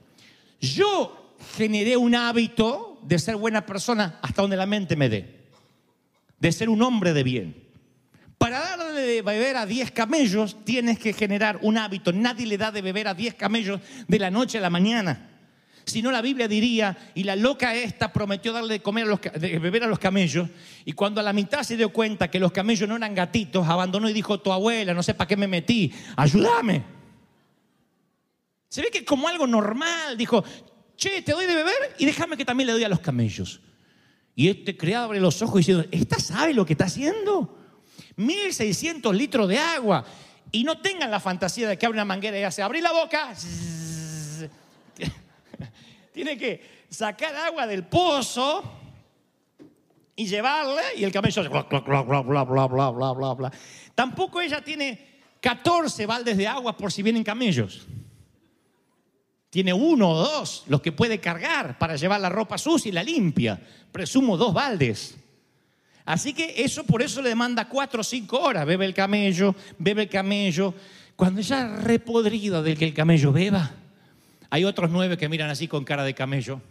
Yo 0.62 1.36
generé 1.58 1.98
un 1.98 2.16
hábito 2.16 3.00
de 3.02 3.20
ser 3.20 3.36
buena 3.36 3.66
persona 3.66 4.20
hasta 4.22 4.42
donde 4.42 4.56
la 4.56 4.66
mente 4.66 4.96
me 4.96 5.10
dé. 5.10 5.44
De 6.40 6.52
ser 6.52 6.70
un 6.70 6.82
hombre 6.82 7.12
de 7.12 7.24
bien. 7.24 7.64
Para 8.38 8.60
darle 8.60 9.02
de 9.02 9.22
beber 9.22 9.58
a 9.58 9.66
10 9.66 9.92
camellos 9.92 10.64
tienes 10.64 11.00
que 11.00 11.12
generar 11.12 11.60
un 11.64 11.78
hábito. 11.78 12.14
Nadie 12.14 12.46
le 12.46 12.58
da 12.58 12.72
de 12.72 12.82
beber 12.82 13.08
a 13.08 13.14
10 13.14 13.34
camellos 13.34 13.82
de 14.08 14.20
la 14.20 14.32
noche 14.32 14.60
a 14.60 14.62
la 14.62 14.70
mañana. 14.70 15.33
Si 15.86 16.02
no, 16.02 16.12
la 16.12 16.22
Biblia 16.22 16.48
diría, 16.48 17.12
y 17.14 17.24
la 17.24 17.36
loca 17.36 17.76
esta 17.76 18.14
prometió 18.14 18.54
darle 18.54 18.76
de, 18.76 18.82
comer 18.82 19.06
a 19.06 19.08
los, 19.08 19.22
de 19.22 19.60
beber 19.60 19.84
a 19.84 19.88
los 19.88 20.00
camellos, 20.00 20.50
y 20.86 20.94
cuando 20.94 21.20
a 21.20 21.24
la 21.24 21.34
mitad 21.34 21.64
se 21.64 21.76
dio 21.76 21.90
cuenta 21.90 22.32
que 22.32 22.40
los 22.40 22.52
camellos 22.52 22.88
no 22.88 22.96
eran 22.96 23.14
gatitos, 23.14 23.68
abandonó 23.68 24.10
y 24.10 24.14
dijo, 24.14 24.40
tu 24.40 24.52
abuela, 24.52 24.94
no 24.94 25.04
sé 25.04 25.14
para 25.14 25.28
qué 25.28 25.36
me 25.36 25.48
metí, 25.48 25.92
ayúdame. 26.16 26.84
Se 28.70 28.82
ve 28.82 28.90
que 28.90 29.06
como 29.06 29.28
algo 29.28 29.46
normal, 29.46 30.18
dijo, 30.18 30.44
che, 30.96 31.22
te 31.22 31.32
doy 31.34 31.46
de 31.46 31.56
beber 31.56 31.96
y 32.00 32.06
déjame 32.06 32.38
que 32.38 32.46
también 32.46 32.68
le 32.68 32.74
doy 32.74 32.84
a 32.84 32.90
los 32.90 33.02
camellos. 33.02 33.60
Y 34.36 34.50
este 34.50 34.76
criado 34.76 35.06
abre 35.06 35.20
los 35.20 35.42
ojos 35.42 35.58
diciendo, 35.58 35.86
¿esta 35.92 36.18
sabe 36.20 36.54
lo 36.54 36.66
que 36.66 36.74
está 36.74 36.86
haciendo? 36.86 37.56
1600 38.16 39.16
litros 39.16 39.48
de 39.48 39.60
agua. 39.60 40.06
Y 40.52 40.64
no 40.64 40.80
tengan 40.80 41.12
la 41.12 41.20
fantasía 41.20 41.68
de 41.68 41.78
que 41.78 41.86
abre 41.86 41.98
una 41.98 42.06
manguera 42.06 42.40
y 42.40 42.44
hace, 42.44 42.62
abrí 42.62 42.82
la 42.82 42.92
boca. 42.92 43.36
Tiene 46.14 46.38
que 46.38 46.86
sacar 46.90 47.36
agua 47.36 47.66
del 47.66 47.84
pozo 47.86 48.64
y 50.16 50.28
llevarle 50.28 50.82
y 50.96 51.04
el 51.04 51.12
camello 51.12 51.50
bla 51.50 51.64
bla 51.64 51.80
bla 51.82 52.02
bla 52.04 52.22
bla 52.22 52.44
bla 52.44 52.68
bla 52.68 52.92
bla 52.92 53.14
bla 53.14 53.34
bla. 53.34 53.52
Tampoco 53.96 54.40
ella 54.40 54.62
tiene 54.62 55.14
14 55.42 56.06
baldes 56.06 56.38
de 56.38 56.48
agua 56.48 56.78
por 56.78 56.92
si 56.92 57.02
vienen 57.02 57.24
camellos. 57.24 57.88
Tiene 59.50 59.74
uno 59.74 60.12
o 60.12 60.18
dos 60.18 60.64
los 60.68 60.82
que 60.82 60.92
puede 60.92 61.20
cargar 61.20 61.78
para 61.78 61.96
llevar 61.96 62.22
la 62.22 62.30
ropa 62.30 62.58
sucia 62.58 62.90
y 62.90 62.92
la 62.92 63.04
limpia. 63.04 63.60
Presumo 63.92 64.38
dos 64.38 64.54
baldes. 64.54 65.18
Así 66.06 66.34
que 66.34 66.64
eso 66.64 66.84
por 66.84 67.02
eso 67.02 67.22
le 67.22 67.30
demanda 67.30 67.68
cuatro 67.68 68.02
o 68.02 68.04
cinco 68.04 68.40
horas. 68.40 68.66
Bebe 68.66 68.86
el 68.86 68.94
camello, 68.94 69.56
bebe 69.80 70.04
el 70.04 70.10
camello. 70.10 70.74
Cuando 71.16 71.42
ya 71.42 71.76
repodrida 71.78 72.62
del 72.62 72.78
que 72.78 72.86
el 72.86 72.94
camello 72.94 73.32
beba, 73.32 73.83
hay 74.54 74.66
otros 74.66 74.92
nueve 74.92 75.18
que 75.18 75.28
miran 75.28 75.50
así 75.50 75.68
con 75.68 75.84
cara 75.84 76.04
de 76.04 76.14
camello. 76.14 76.62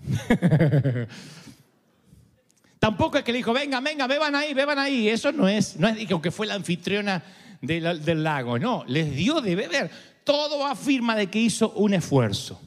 Tampoco 2.78 3.18
es 3.18 3.24
que 3.24 3.32
le 3.32 3.36
dijo, 3.36 3.52
venga, 3.52 3.78
venga, 3.82 4.06
beban 4.06 4.34
ahí, 4.34 4.54
beban 4.54 4.78
ahí. 4.78 5.10
Eso 5.10 5.32
no 5.32 5.46
es, 5.48 5.76
no 5.76 5.86
es 5.86 5.98
que 6.22 6.30
fue 6.30 6.46
la 6.46 6.54
anfitriona 6.54 7.22
del, 7.60 8.24
lago, 8.24 8.58
no, 8.58 8.86
les 8.88 9.14
dio 9.14 9.42
de 9.42 9.54
beber. 9.54 9.90
Todo 10.24 10.64
afirma 10.64 11.14
de 11.14 11.26
que 11.26 11.40
hizo 11.40 11.72
un 11.72 11.92
esfuerzo. 11.92 12.58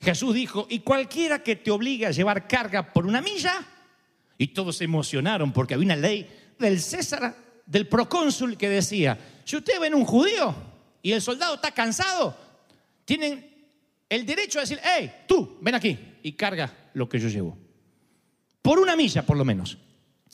Jesús 0.00 0.34
dijo, 0.34 0.66
y 0.70 0.78
cualquiera 0.78 1.42
que 1.42 1.56
te 1.56 1.70
obligue 1.70 2.06
a 2.06 2.10
llevar 2.10 2.48
carga 2.48 2.90
por 2.90 3.04
una 3.04 3.20
milla, 3.20 3.66
y 4.38 4.46
todos 4.46 4.78
se 4.78 4.84
emocionaron 4.84 5.52
porque 5.52 5.74
había 5.74 5.84
una 5.84 5.96
ley 5.96 6.26
del 6.58 6.80
César, 6.80 7.36
del 7.66 7.86
procónsul 7.86 8.56
que 8.56 8.70
decía, 8.70 9.18
si 9.44 9.56
usted 9.56 9.78
ven 9.78 9.92
un 9.94 10.06
judío 10.06 10.69
y 11.02 11.12
el 11.12 11.22
soldado 11.22 11.54
está 11.54 11.72
cansado, 11.72 12.36
tienen 13.04 13.50
el 14.08 14.26
derecho 14.26 14.58
a 14.58 14.62
decir, 14.62 14.80
hey, 14.82 15.10
tú, 15.26 15.58
ven 15.60 15.74
aquí 15.74 15.98
y 16.22 16.32
carga 16.32 16.90
lo 16.94 17.08
que 17.08 17.18
yo 17.18 17.28
llevo. 17.28 17.56
Por 18.62 18.78
una 18.78 18.96
milla, 18.96 19.24
por 19.24 19.36
lo 19.36 19.44
menos. 19.44 19.78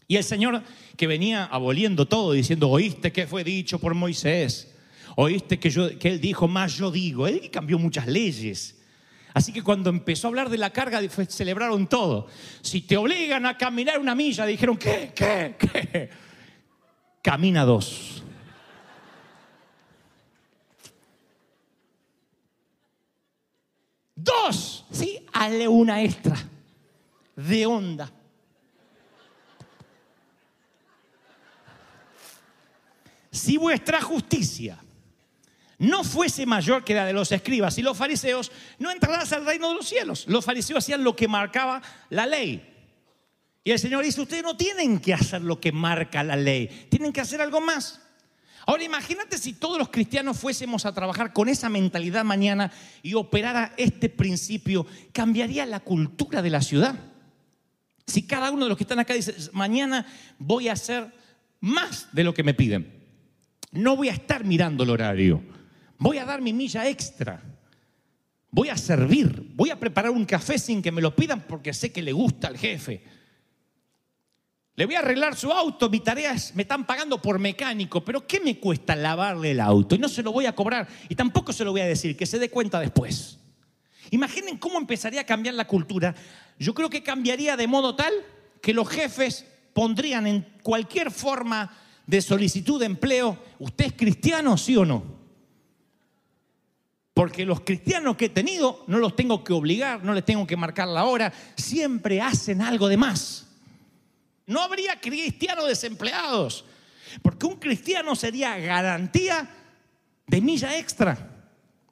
Y 0.08 0.16
el 0.16 0.24
Señor 0.24 0.62
que 0.96 1.06
venía 1.06 1.44
aboliendo 1.44 2.06
todo, 2.06 2.32
diciendo, 2.32 2.70
oíste 2.70 3.12
que 3.12 3.26
fue 3.26 3.44
dicho 3.44 3.78
por 3.78 3.94
Moisés, 3.94 4.74
oíste 5.16 5.58
que, 5.58 5.98
que 5.98 6.08
él 6.08 6.20
dijo, 6.20 6.48
más 6.48 6.76
yo 6.76 6.90
digo, 6.90 7.26
él 7.26 7.50
cambió 7.50 7.78
muchas 7.78 8.06
leyes. 8.06 8.76
Así 9.34 9.52
que 9.52 9.62
cuando 9.62 9.90
empezó 9.90 10.26
a 10.26 10.30
hablar 10.30 10.48
de 10.48 10.56
la 10.56 10.70
carga, 10.70 11.00
celebraron 11.28 11.86
todo. 11.88 12.26
Si 12.62 12.80
te 12.80 12.96
obligan 12.96 13.44
a 13.44 13.58
caminar 13.58 13.98
una 13.98 14.14
milla, 14.14 14.46
dijeron, 14.46 14.78
¿qué? 14.78 15.12
¿Qué? 15.14 15.56
¿Qué? 15.58 16.10
Camina 17.20 17.64
dos. 17.64 18.22
Dos. 24.26 24.84
Sí, 24.90 25.24
hazle 25.32 25.68
una 25.68 26.02
extra. 26.02 26.36
De 27.36 27.66
onda. 27.66 28.10
Si 33.30 33.56
vuestra 33.56 34.00
justicia 34.00 34.78
no 35.78 36.02
fuese 36.02 36.46
mayor 36.46 36.84
que 36.84 36.94
la 36.94 37.04
de 37.04 37.12
los 37.12 37.30
escribas 37.30 37.76
y 37.76 37.82
los 37.82 37.96
fariseos, 37.96 38.50
no 38.78 38.90
entrarás 38.90 39.32
al 39.32 39.44
reino 39.44 39.68
de 39.68 39.74
los 39.74 39.86
cielos. 39.86 40.24
Los 40.26 40.44
fariseos 40.44 40.78
hacían 40.78 41.04
lo 41.04 41.14
que 41.14 41.28
marcaba 41.28 41.82
la 42.08 42.26
ley. 42.26 42.74
Y 43.62 43.72
el 43.72 43.78
Señor 43.78 44.04
dice, 44.04 44.22
ustedes 44.22 44.42
no 44.42 44.56
tienen 44.56 44.98
que 45.00 45.12
hacer 45.12 45.42
lo 45.42 45.60
que 45.60 45.72
marca 45.72 46.22
la 46.22 46.36
ley, 46.36 46.86
tienen 46.88 47.12
que 47.12 47.20
hacer 47.20 47.40
algo 47.40 47.60
más. 47.60 48.00
Ahora 48.66 48.82
imagínate 48.82 49.38
si 49.38 49.52
todos 49.52 49.78
los 49.78 49.90
cristianos 49.90 50.36
fuésemos 50.36 50.86
a 50.86 50.92
trabajar 50.92 51.32
con 51.32 51.48
esa 51.48 51.68
mentalidad 51.68 52.24
mañana 52.24 52.72
y 53.00 53.14
operara 53.14 53.72
este 53.76 54.08
principio, 54.08 54.86
cambiaría 55.12 55.64
la 55.66 55.78
cultura 55.78 56.42
de 56.42 56.50
la 56.50 56.60
ciudad. 56.60 56.98
Si 58.08 58.26
cada 58.26 58.50
uno 58.50 58.64
de 58.64 58.70
los 58.70 58.76
que 58.76 58.82
están 58.82 58.98
acá 58.98 59.14
dice, 59.14 59.34
mañana 59.52 60.04
voy 60.38 60.68
a 60.68 60.72
hacer 60.72 61.12
más 61.60 62.08
de 62.12 62.24
lo 62.24 62.34
que 62.34 62.42
me 62.42 62.54
piden, 62.54 62.92
no 63.70 63.94
voy 63.96 64.08
a 64.08 64.12
estar 64.12 64.44
mirando 64.44 64.82
el 64.82 64.90
horario, 64.90 65.42
voy 65.98 66.18
a 66.18 66.24
dar 66.24 66.42
mi 66.42 66.52
milla 66.52 66.88
extra, 66.88 67.40
voy 68.50 68.68
a 68.68 68.76
servir, 68.76 69.52
voy 69.54 69.70
a 69.70 69.78
preparar 69.78 70.10
un 70.10 70.24
café 70.24 70.58
sin 70.58 70.82
que 70.82 70.90
me 70.90 71.02
lo 71.02 71.14
pidan 71.14 71.42
porque 71.46 71.72
sé 71.72 71.92
que 71.92 72.02
le 72.02 72.12
gusta 72.12 72.48
al 72.48 72.58
jefe. 72.58 73.04
Le 74.76 74.84
voy 74.84 74.94
a 74.94 74.98
arreglar 74.98 75.34
su 75.34 75.50
auto, 75.50 75.88
mi 75.88 76.00
tarea 76.00 76.32
es, 76.32 76.54
me 76.54 76.62
están 76.62 76.86
pagando 76.86 77.20
por 77.20 77.38
mecánico, 77.38 78.04
pero 78.04 78.26
¿qué 78.26 78.40
me 78.40 78.58
cuesta 78.58 78.94
lavarle 78.94 79.52
el 79.52 79.60
auto? 79.60 79.94
Y 79.94 79.98
no 79.98 80.08
se 80.08 80.22
lo 80.22 80.32
voy 80.32 80.44
a 80.44 80.54
cobrar 80.54 80.86
y 81.08 81.14
tampoco 81.14 81.54
se 81.54 81.64
lo 81.64 81.72
voy 81.72 81.80
a 81.80 81.86
decir, 81.86 82.14
que 82.14 82.26
se 82.26 82.38
dé 82.38 82.50
cuenta 82.50 82.78
después. 82.78 83.38
Imaginen 84.10 84.58
cómo 84.58 84.78
empezaría 84.78 85.22
a 85.22 85.24
cambiar 85.24 85.54
la 85.54 85.66
cultura. 85.66 86.14
Yo 86.58 86.74
creo 86.74 86.90
que 86.90 87.02
cambiaría 87.02 87.56
de 87.56 87.66
modo 87.66 87.96
tal 87.96 88.12
que 88.60 88.74
los 88.74 88.86
jefes 88.88 89.46
pondrían 89.72 90.26
en 90.26 90.46
cualquier 90.62 91.10
forma 91.10 91.74
de 92.06 92.20
solicitud 92.20 92.78
de 92.78 92.86
empleo, 92.86 93.38
¿usted 93.58 93.86
es 93.86 93.92
cristiano, 93.94 94.58
sí 94.58 94.76
o 94.76 94.84
no? 94.84 95.16
Porque 97.14 97.46
los 97.46 97.60
cristianos 97.60 98.16
que 98.16 98.26
he 98.26 98.28
tenido 98.28 98.84
no 98.88 98.98
los 98.98 99.16
tengo 99.16 99.42
que 99.42 99.54
obligar, 99.54 100.04
no 100.04 100.12
les 100.12 100.24
tengo 100.24 100.46
que 100.46 100.56
marcar 100.56 100.86
la 100.86 101.06
hora, 101.06 101.32
siempre 101.56 102.20
hacen 102.20 102.60
algo 102.60 102.88
de 102.88 102.98
más. 102.98 103.45
No 104.46 104.62
habría 104.62 105.00
cristianos 105.00 105.66
desempleados, 105.66 106.64
porque 107.22 107.46
un 107.46 107.56
cristiano 107.56 108.14
sería 108.14 108.56
garantía 108.58 109.48
de 110.26 110.40
milla 110.40 110.78
extra, 110.78 111.30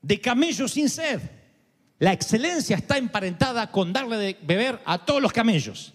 de 0.01 0.21
camello 0.21 0.69
sin 0.69 0.89
sed. 0.89 1.21
La 1.99 2.13
excelencia 2.13 2.77
está 2.77 2.97
emparentada 2.97 3.71
con 3.71 3.93
darle 3.93 4.17
de 4.17 4.39
beber 4.43 4.81
a 4.85 5.05
todos 5.05 5.21
los 5.23 5.33
camellos, 5.33 5.95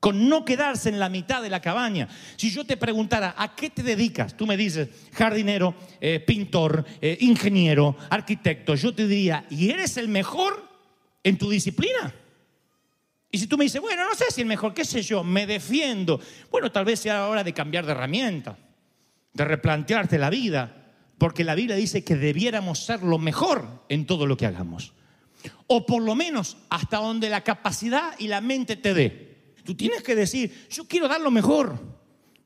con 0.00 0.28
no 0.28 0.44
quedarse 0.44 0.88
en 0.88 0.98
la 0.98 1.08
mitad 1.08 1.42
de 1.42 1.50
la 1.50 1.60
cabaña. 1.60 2.08
Si 2.36 2.50
yo 2.50 2.64
te 2.64 2.76
preguntara, 2.76 3.34
¿a 3.36 3.54
qué 3.54 3.68
te 3.68 3.82
dedicas? 3.82 4.36
Tú 4.36 4.46
me 4.46 4.56
dices, 4.56 4.88
jardinero, 5.12 5.74
eh, 6.00 6.20
pintor, 6.20 6.84
eh, 7.00 7.18
ingeniero, 7.20 7.96
arquitecto. 8.08 8.74
Yo 8.74 8.94
te 8.94 9.06
diría, 9.06 9.46
¿y 9.50 9.70
eres 9.70 9.96
el 9.96 10.08
mejor 10.08 10.68
en 11.22 11.36
tu 11.36 11.50
disciplina? 11.50 12.14
Y 13.34 13.38
si 13.38 13.46
tú 13.46 13.56
me 13.56 13.64
dices, 13.64 13.80
bueno, 13.80 14.04
no 14.06 14.14
sé 14.14 14.26
si 14.30 14.42
el 14.42 14.46
mejor, 14.46 14.74
qué 14.74 14.84
sé 14.84 15.00
yo, 15.02 15.24
me 15.24 15.46
defiendo. 15.46 16.20
Bueno, 16.50 16.70
tal 16.70 16.84
vez 16.84 17.00
sea 17.00 17.28
hora 17.28 17.42
de 17.42 17.54
cambiar 17.54 17.86
de 17.86 17.92
herramienta, 17.92 18.58
de 19.32 19.44
replantearte 19.46 20.18
la 20.18 20.28
vida, 20.28 20.92
porque 21.16 21.42
la 21.42 21.54
Biblia 21.54 21.74
dice 21.74 22.04
que 22.04 22.14
debiéramos 22.14 22.84
ser 22.84 23.02
lo 23.02 23.16
mejor 23.16 23.86
en 23.88 24.04
todo 24.04 24.26
lo 24.26 24.36
que 24.36 24.44
hagamos. 24.44 24.92
O 25.66 25.86
por 25.86 26.02
lo 26.02 26.14
menos 26.14 26.58
hasta 26.68 26.98
donde 26.98 27.30
la 27.30 27.42
capacidad 27.42 28.12
y 28.18 28.28
la 28.28 28.42
mente 28.42 28.76
te 28.76 28.92
dé. 28.92 29.54
Tú 29.64 29.74
tienes 29.74 30.02
que 30.02 30.14
decir, 30.14 30.68
yo 30.68 30.86
quiero 30.86 31.08
dar 31.08 31.22
lo 31.22 31.30
mejor, 31.30 31.78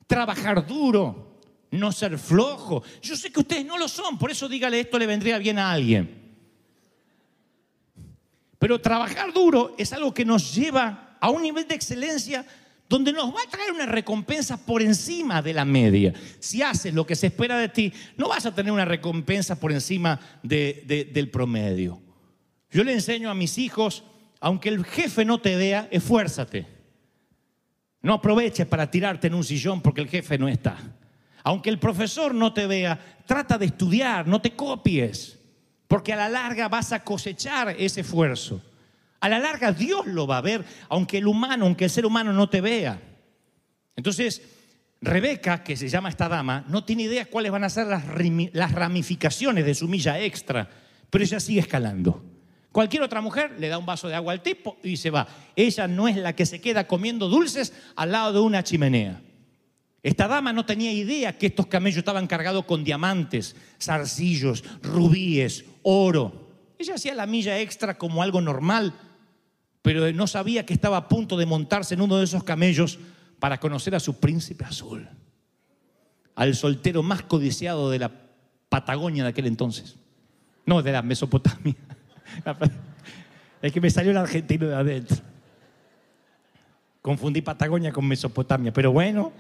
trabajar 0.07 0.65
duro, 0.69 1.41
no 1.73 1.91
ser 1.91 2.17
flojo. 2.17 2.85
Yo 3.03 3.17
sé 3.17 3.33
que 3.33 3.41
ustedes 3.41 3.67
no 3.67 3.77
lo 3.77 3.89
son, 3.89 4.19
por 4.19 4.31
eso 4.31 4.49
dígale 4.49 4.79
esto 4.79 5.01
le 5.01 5.07
vendría 5.07 5.39
bien 5.39 5.59
a 5.59 5.73
alguien. 5.73 6.26
Pero 8.67 8.81
trabajar 8.81 9.33
duro 9.33 9.77
es 9.79 9.93
algo 9.93 10.13
que 10.13 10.25
nos 10.25 10.53
lleva 10.53 11.17
a 11.21 11.31
un 11.31 11.41
nivel 11.41 11.69
de 11.69 11.77
excelencia 11.77 12.45
donde 12.89 13.13
nos 13.13 13.33
va 13.33 13.39
a 13.47 13.49
traer 13.49 13.71
una 13.71 13.87
recompensa 13.87 14.57
por 14.57 14.83
encima 14.83 15.41
de 15.41 15.55
la 15.55 15.65
media. 15.65 16.13
Si 16.41 16.63
haces 16.63 16.93
lo 16.93 17.07
que 17.07 17.15
se 17.15 17.29
espera 17.29 17.57
de 17.59 17.69
ti, 17.69 17.93
no 18.17 18.27
vas 18.29 18.45
a 18.45 18.53
tener 18.53 18.73
una 18.73 18.85
recompensa 18.85 19.55
por 19.61 19.71
encima 19.71 20.19
de- 20.43 20.83
de- 20.85 21.05
del 21.05 21.31
promedio. 21.31 22.03
Yo 22.73 22.83
le 22.83 22.93
enseño 22.93 23.31
a 23.31 23.35
mis 23.37 23.57
hijos, 23.57 24.03
aunque 24.41 24.69
el 24.69 24.85
jefe 24.85 25.25
no 25.25 25.41
te 25.41 25.55
vea, 25.55 25.87
esfuérzate. 25.93 26.67
No 28.03 28.15
aproveches 28.15 28.67
para 28.67 28.91
tirarte 28.91 29.29
en 29.29 29.35
un 29.35 29.45
sillón 29.45 29.81
porque 29.81 30.01
el 30.01 30.09
jefe 30.09 30.39
no 30.39 30.49
está. 30.49 30.77
Aunque 31.45 31.71
el 31.71 31.79
profesor 31.79 32.35
no 32.35 32.53
te 32.53 32.67
vea, 32.67 32.99
trata 33.27 33.59
de 33.59 33.67
estudiar, 33.67 34.27
no 34.27 34.41
te 34.41 34.57
copies, 34.57 35.39
porque 35.89 36.13
a 36.13 36.17
la 36.17 36.29
larga 36.29 36.69
vas 36.69 36.93
a 36.93 37.05
cosechar 37.05 37.75
ese 37.79 38.01
esfuerzo. 38.01 38.63
A 39.21 39.29
la 39.29 39.39
larga 39.39 39.73
Dios 39.73 40.07
lo 40.07 40.27
va 40.27 40.39
a 40.39 40.43
ver, 40.43 40.65
aunque 40.89 41.19
el 41.19 41.27
humano, 41.27 41.65
aunque 41.65 41.85
el 41.85 41.91
ser 41.91 42.07
humano 42.07 42.33
no 42.33 42.49
te 42.49 42.61
vea. 42.61 43.01
Entonces, 43.97 44.43
Rebeca, 45.01 45.63
que 45.63 45.77
se 45.77 45.89
llama 45.89 46.09
esta 46.09 46.29
dama, 46.29 46.65
no 46.69 46.85
tiene 46.85 47.05
idea 47.05 47.27
cuáles 47.27 47.53
van 47.53 47.65
a 47.65 47.71
ser 47.71 47.87
las, 47.87 48.05
las 48.53 48.73
ramificaciones 48.73 49.65
de 49.65 49.75
su 49.75 49.89
milla 49.89 50.21
extra, 50.21 50.69
pero 51.11 51.25
ella 51.25 51.41
sigue 51.41 51.61
escalando. 51.61 52.25
Cualquier 52.73 53.03
otra 53.03 53.21
mujer 53.23 53.55
le 53.59 53.69
da 53.69 53.79
un 53.79 53.87
vaso 53.87 54.09
de 54.09 54.15
agua 54.15 54.33
al 54.33 54.43
tipo 54.43 54.77
y 54.83 54.99
se 54.99 55.11
va. 55.11 55.27
Ella 55.55 55.89
no 55.89 56.09
es 56.09 56.17
la 56.17 56.35
que 56.35 56.45
se 56.45 56.61
queda 56.61 56.87
comiendo 56.87 57.29
dulces 57.29 57.73
al 57.95 58.13
lado 58.13 58.35
de 58.35 58.41
una 58.41 58.63
chimenea. 58.63 59.23
Esta 60.03 60.29
dama 60.29 60.53
no 60.53 60.65
tenía 60.65 60.93
idea 60.93 61.37
que 61.37 61.47
estos 61.47 61.67
camellos 61.67 61.99
estaban 61.99 62.27
cargados 62.27 62.65
con 62.65 62.85
diamantes, 62.85 63.57
zarcillos, 63.81 64.63
rubíes, 64.83 65.65
oro. 65.83 66.47
Ella 66.79 66.95
hacía 66.95 67.15
la 67.15 67.27
milla 67.27 67.59
extra 67.59 67.99
como 67.99 68.23
algo 68.23 68.41
normal, 68.41 68.95
pero 69.83 70.13
no 70.13 70.27
sabía 70.27 70.65
que 70.65 70.75
estaba 70.75 70.97
a 70.97 71.09
punto 71.09 71.37
de 71.37 71.47
montarse 71.47 71.95
en 71.95 72.03
uno 72.03 72.19
de 72.19 72.25
esos 72.25 72.45
camellos 72.45 72.99
para 73.39 73.59
conocer 73.59 73.95
a 73.95 74.01
su 74.01 74.21
príncipe 74.21 74.65
azul, 74.65 75.09
al 76.35 76.55
soltero 76.55 77.03
más 77.03 77.23
codiciado 77.23 77.91
de 77.91 77.99
la 77.99 78.13
Patagonia 78.69 79.25
de 79.25 79.31
aquel 79.31 79.47
entonces. 79.47 79.97
No, 80.67 80.83
de 80.83 80.93
la 80.93 81.03
Mesopotamia. 81.03 81.77
Es 83.63 83.73
que 83.73 83.81
me 83.81 83.91
salió 83.91 84.11
el 84.11 84.19
argentino 84.19 84.67
de 84.67 84.75
adentro. 84.75 85.17
Confundí 87.01 87.41
Patagonia 87.41 87.91
con 87.91 88.07
Mesopotamia, 88.07 88.73
pero 88.73 88.93
bueno, 88.93 89.33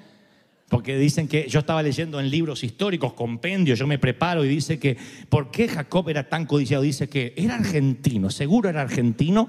porque 0.69 0.99
dicen 0.99 1.29
que 1.29 1.49
yo 1.49 1.61
estaba 1.61 1.83
leyendo 1.83 2.19
en 2.19 2.29
libros 2.29 2.65
históricos, 2.65 3.13
compendios, 3.13 3.79
yo 3.79 3.87
me 3.87 3.99
preparo 3.99 4.45
y 4.45 4.49
dice 4.49 4.79
que, 4.81 4.97
¿por 5.29 5.51
qué 5.51 5.69
Jacob 5.69 6.09
era 6.09 6.29
tan 6.29 6.45
codiciado? 6.45 6.83
Dice 6.83 7.09
que 7.09 7.35
era 7.37 7.55
argentino, 7.55 8.31
seguro 8.31 8.69
era 8.69 8.81
argentino. 8.81 9.49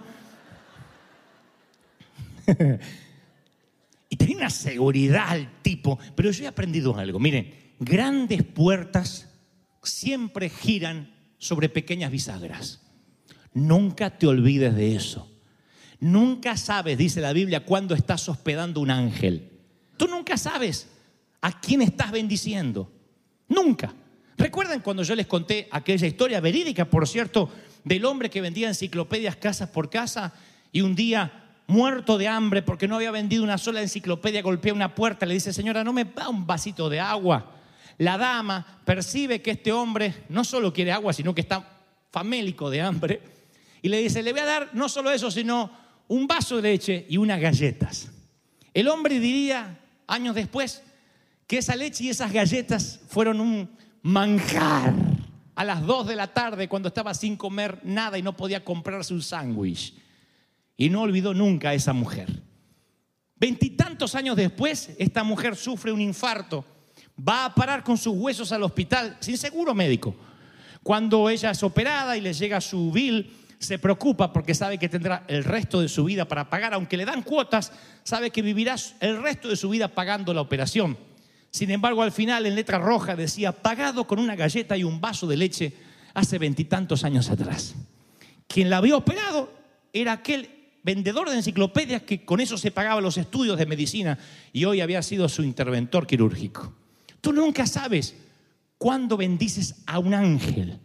y 4.10 4.16
tenía 4.16 4.38
una 4.38 4.52
seguridad 4.52 5.26
al 5.30 5.62
tipo. 5.64 5.98
Pero 6.16 6.30
yo 6.30 6.44
he 6.44 6.48
aprendido 6.48 6.96
algo. 6.96 7.20
Miren, 7.20 7.52
grandes 7.80 8.44
puertas 8.44 9.28
siempre 9.82 10.50
giran 10.50 11.16
sobre 11.40 11.68
pequeñas 11.68 12.12
bisagras. 12.12 12.82
Nunca 13.54 14.20
te 14.20 14.28
olvides 14.28 14.76
de 14.76 14.96
eso. 14.96 15.32
Nunca 16.00 16.58
sabes, 16.58 16.96
dice 16.96 17.22
la 17.22 17.34
Biblia, 17.34 17.66
cuándo 17.66 17.96
estás 17.96 18.30
hospedando 18.30 18.82
un 18.82 18.92
ángel. 18.92 19.50
Tú 19.98 20.08
nunca 20.08 20.38
sabes 20.38 20.92
a 21.42 21.60
quién 21.60 21.82
estás 21.82 22.12
bendiciendo. 22.12 22.92
Nunca. 23.48 23.94
¿Recuerdan 24.38 24.82
cuando 24.82 25.04
yo 25.04 25.16
les 25.16 25.28
conté 25.28 25.68
aquella 25.72 26.06
historia 26.08 26.40
verídica, 26.40 26.86
por 26.86 27.08
cierto, 27.08 27.50
del 27.84 28.06
hombre 28.06 28.30
que 28.30 28.42
vendía 28.42 28.68
enciclopedias 28.68 29.36
casa 29.36 29.72
por 29.72 29.90
casa 29.90 30.34
y 30.72 30.82
un 30.82 30.96
día 30.96 31.46
muerto 31.68 32.18
de 32.18 32.28
hambre 32.28 32.62
porque 32.62 32.88
no 32.88 32.96
había 32.96 33.12
vendido 33.12 33.44
una 33.44 33.58
sola 33.58 33.82
enciclopedia, 33.82 34.42
golpea 34.42 34.74
una 34.74 34.96
puerta, 34.96 35.26
le 35.26 35.34
dice, 35.34 35.54
señora, 35.54 35.84
no 35.84 35.94
me 35.94 36.06
da 36.06 36.30
un 36.30 36.46
vasito 36.46 36.90
de 36.90 37.00
agua. 37.00 37.54
La 37.98 38.18
dama 38.18 38.82
percibe 38.86 39.42
que 39.42 39.52
este 39.52 39.72
hombre 39.72 40.26
no 40.30 40.44
solo 40.44 40.72
quiere 40.72 40.92
agua, 40.92 41.14
sino 41.14 41.34
que 41.34 41.42
está 41.42 41.68
famélico 42.12 42.70
de 42.70 42.82
hambre. 42.82 43.22
Y 43.82 43.90
le 43.90 43.98
dice, 44.02 44.22
le 44.22 44.32
voy 44.32 44.42
a 44.42 44.46
dar 44.46 44.70
no 44.74 44.88
solo 44.88 45.12
eso, 45.12 45.32
sino 45.32 45.72
un 46.08 46.28
vaso 46.28 46.58
de 46.58 46.62
leche 46.62 47.06
y 47.10 47.18
unas 47.18 47.40
galletas. 47.40 48.12
El 48.74 48.88
hombre 48.88 49.20
diría, 49.20 49.80
años 50.08 50.36
después, 50.36 50.84
que 51.48 51.58
esa 51.58 51.76
leche 51.76 52.04
y 52.04 52.10
esas 52.10 52.32
galletas 52.32 53.00
fueron 53.08 53.40
un 53.40 53.70
manjar 54.02 54.94
a 55.56 55.64
las 55.64 55.86
2 55.86 56.08
de 56.08 56.16
la 56.16 56.28
tarde 56.28 56.68
cuando 56.68 56.90
estaba 56.90 57.14
sin 57.14 57.38
comer 57.38 57.80
nada 57.84 58.18
y 58.18 58.22
no 58.22 58.36
podía 58.36 58.64
comprarse 58.64 59.14
un 59.14 59.24
sándwich. 59.24 59.96
Y 60.76 60.90
no 60.90 61.02
olvidó 61.02 61.34
nunca 61.34 61.70
a 61.70 61.74
esa 61.74 61.94
mujer. 61.94 62.44
Veintitantos 63.38 64.14
años 64.14 64.36
después, 64.36 64.92
esta 65.00 65.24
mujer 65.24 65.56
sufre 65.56 65.92
un 65.92 66.02
infarto, 66.02 66.66
va 67.18 67.46
a 67.46 67.56
parar 67.56 67.84
con 67.84 67.98
sus 67.98 68.16
huesos 68.16 68.52
al 68.52 68.64
hospital 68.64 69.18
sin 69.20 69.38
seguro 69.38 69.74
médico. 69.74 70.16
Cuando 70.84 71.30
ella 71.30 71.52
es 71.52 71.64
operada 71.64 72.18
y 72.18 72.22
le 72.22 72.34
llega 72.34 72.62
su 72.62 72.92
bill, 72.92 73.32
se 73.58 73.80
preocupa 73.80 74.32
porque 74.32 74.54
sabe 74.54 74.78
que 74.78 74.90
tendrá 74.90 75.24
el 75.28 75.44
resto 75.44 75.82
de 75.82 75.90
su 75.90 76.04
vida 76.04 76.26
para 76.26 76.50
pagar, 76.50 76.74
aunque 76.74 76.98
le 76.98 77.06
dan 77.06 77.24
cuotas, 77.24 77.72
sabe 78.04 78.30
que 78.30 78.42
vivirá 78.42 78.76
el 79.00 79.22
resto 79.22 79.48
de 79.48 79.56
su 79.56 79.70
vida 79.70 79.88
pagando 79.88 80.34
la 80.34 80.42
operación. 80.42 80.98
Sin 81.58 81.72
embargo, 81.72 82.04
al 82.04 82.12
final 82.12 82.46
en 82.46 82.54
letra 82.54 82.78
roja 82.78 83.16
decía, 83.16 83.52
pagado 83.52 84.06
con 84.06 84.20
una 84.20 84.36
galleta 84.36 84.78
y 84.78 84.84
un 84.84 85.02
vaso 85.02 85.26
de 85.26 85.38
leche 85.38 85.74
hace 86.14 86.38
veintitantos 86.38 87.04
años 87.04 87.32
atrás. 87.32 87.74
Quien 88.48 88.70
la 88.70 88.78
había 88.78 88.96
operado 88.96 89.52
era 89.92 90.12
aquel 90.12 90.52
vendedor 90.84 91.32
de 91.32 91.38
enciclopedias 91.38 92.04
que 92.04 92.24
con 92.24 92.42
eso 92.42 92.60
se 92.60 92.70
pagaba 92.70 93.02
los 93.02 93.18
estudios 93.18 93.58
de 93.58 93.66
medicina 93.66 94.20
y 94.54 94.66
hoy 94.66 94.82
había 94.82 95.02
sido 95.02 95.28
su 95.28 95.42
interventor 95.42 96.06
quirúrgico. 96.06 96.76
Tú 97.22 97.34
nunca 97.34 97.66
sabes 97.66 98.14
cuándo 98.78 99.18
bendices 99.18 99.82
a 99.88 99.98
un 99.98 100.14
ángel 100.14 100.78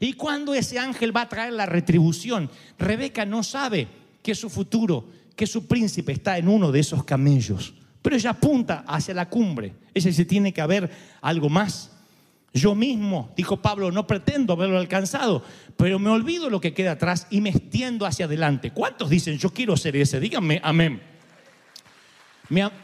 y 0.00 0.14
cuándo 0.14 0.54
ese 0.54 0.78
ángel 0.78 1.14
va 1.14 1.20
a 1.20 1.28
traer 1.28 1.52
la 1.52 1.66
retribución. 1.66 2.48
Rebeca 2.78 3.26
no 3.26 3.42
sabe 3.42 3.88
que 4.22 4.34
su 4.34 4.48
futuro, 4.48 5.06
que 5.36 5.46
su 5.46 5.66
príncipe 5.66 6.12
está 6.12 6.38
en 6.38 6.48
uno 6.48 6.72
de 6.72 6.80
esos 6.80 7.04
camellos, 7.04 7.74
pero 8.04 8.16
ella 8.16 8.32
apunta 8.32 8.84
hacia 8.86 9.14
la 9.14 9.30
cumbre. 9.30 9.72
Ella 9.94 10.12
se 10.12 10.26
tiene 10.26 10.52
que 10.52 10.60
haber 10.60 10.90
algo 11.22 11.48
más. 11.48 11.90
Yo 12.52 12.74
mismo, 12.74 13.32
dijo 13.34 13.62
Pablo, 13.62 13.90
no 13.90 14.06
pretendo 14.06 14.52
haberlo 14.52 14.78
alcanzado, 14.78 15.42
pero 15.78 15.98
me 15.98 16.10
olvido 16.10 16.50
lo 16.50 16.60
que 16.60 16.74
queda 16.74 16.92
atrás 16.92 17.26
y 17.30 17.40
me 17.40 17.48
extiendo 17.48 18.04
hacia 18.04 18.26
adelante. 18.26 18.72
¿Cuántos 18.72 19.08
dicen, 19.08 19.38
yo 19.38 19.48
quiero 19.48 19.74
ser 19.78 19.96
ese? 19.96 20.20
Díganme, 20.20 20.60
amén. 20.62 21.00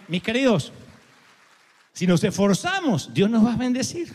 Mis 0.09 0.22
queridos, 0.22 0.72
si 1.92 2.06
nos 2.06 2.24
esforzamos, 2.24 3.12
Dios 3.12 3.28
nos 3.28 3.44
va 3.44 3.52
a 3.52 3.56
bendecir. 3.59 4.11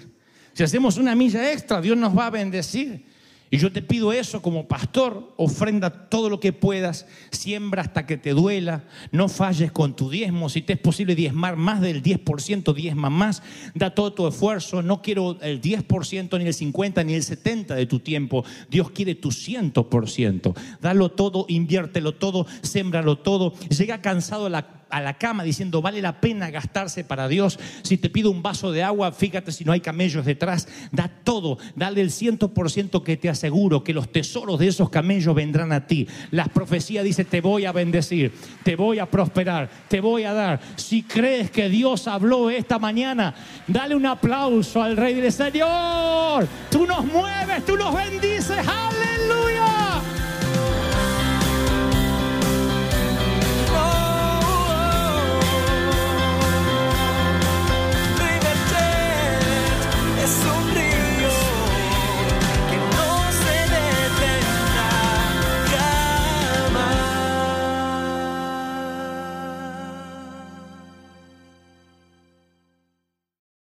Si 0.53 0.63
hacemos 0.63 0.97
una 0.97 1.13
milla 1.13 1.51
extra, 1.51 1.81
Dios 1.81 1.95
nos 1.95 2.17
va 2.17 2.25
a 2.25 2.31
bendecir. 2.31 3.05
Y 3.51 3.57
yo 3.57 3.71
te 3.71 3.81
pido 3.81 4.11
eso 4.11 4.41
como 4.41 4.67
pastor, 4.67 5.33
ofrenda 5.37 6.09
todo 6.09 6.29
lo 6.29 6.39
que 6.39 6.51
puedas, 6.51 7.05
siembra 7.31 7.83
hasta 7.83 8.05
que 8.07 8.17
te 8.17 8.31
duela, 8.31 8.85
no 9.11 9.29
falles 9.29 9.71
con 9.71 9.95
tu 9.95 10.09
diezmo, 10.09 10.49
si 10.49 10.63
te 10.63 10.73
es 10.73 10.79
posible 10.79 11.15
diezmar 11.15 11.55
más 11.55 11.79
del 11.79 12.01
10%, 12.01 12.73
diezma 12.73 13.09
más, 13.09 13.43
da 13.75 13.93
todo 13.93 14.13
tu 14.13 14.27
esfuerzo, 14.27 14.81
no 14.81 15.01
quiero 15.01 15.37
el 15.41 15.61
10%, 15.61 16.39
ni 16.39 16.45
el 16.45 16.53
50%, 16.53 17.05
ni 17.05 17.13
el 17.13 17.23
70% 17.23 17.75
de 17.75 17.85
tu 17.85 17.99
tiempo, 17.99 18.43
Dios 18.69 18.89
quiere 18.89 19.13
tu 19.13 19.29
100%, 19.29 20.53
dalo 20.81 21.11
todo, 21.11 21.45
inviértelo 21.47 22.15
todo, 22.15 22.47
sémbralo 22.61 23.19
todo, 23.19 23.53
llega 23.69 24.01
cansado 24.01 24.47
a 24.47 24.49
la 24.49 24.74
a 24.89 25.01
la 25.01 25.15
cama 25.15 25.43
diciendo, 25.43 25.81
vale 25.81 26.01
la 26.01 26.21
pena 26.21 26.49
gastarse 26.49 27.03
para 27.03 27.27
Dios. 27.27 27.59
Si 27.81 27.97
te 27.97 28.09
pido 28.09 28.31
un 28.31 28.43
vaso 28.43 28.71
de 28.71 28.83
agua, 28.83 29.11
fíjate 29.11 29.51
si 29.51 29.65
no 29.65 29.71
hay 29.71 29.81
camellos 29.81 30.25
detrás. 30.25 30.67
Da 30.91 31.09
todo, 31.23 31.57
dale 31.75 32.01
el 32.01 32.11
ciento 32.11 32.53
por 32.53 32.71
ciento 32.71 33.03
que 33.03 33.17
te 33.17 33.29
aseguro 33.29 33.83
que 33.83 33.93
los 33.93 34.11
tesoros 34.11 34.59
de 34.59 34.67
esos 34.67 34.89
camellos 34.89 35.35
vendrán 35.35 35.71
a 35.71 35.87
ti. 35.87 36.07
Las 36.31 36.49
profecías 36.49 37.03
dice, 37.03 37.25
te 37.25 37.41
voy 37.41 37.65
a 37.65 37.71
bendecir, 37.71 38.33
te 38.63 38.75
voy 38.75 38.99
a 38.99 39.09
prosperar, 39.09 39.69
te 39.87 40.01
voy 40.01 40.23
a 40.23 40.33
dar. 40.33 40.59
Si 40.75 41.03
crees 41.03 41.51
que 41.51 41.69
Dios 41.69 42.07
habló 42.07 42.49
esta 42.49 42.79
mañana, 42.79 43.33
dale 43.67 43.95
un 43.95 44.05
aplauso 44.05 44.81
al 44.81 44.97
Rey 44.97 45.15
del 45.15 45.31
Señor. 45.31 46.47
Tú 46.69 46.85
nos 46.85 47.05
mueves, 47.05 47.65
tú 47.65 47.77
nos 47.77 47.93
bendices. 47.95 48.57
¡Aleluya! 48.59 49.64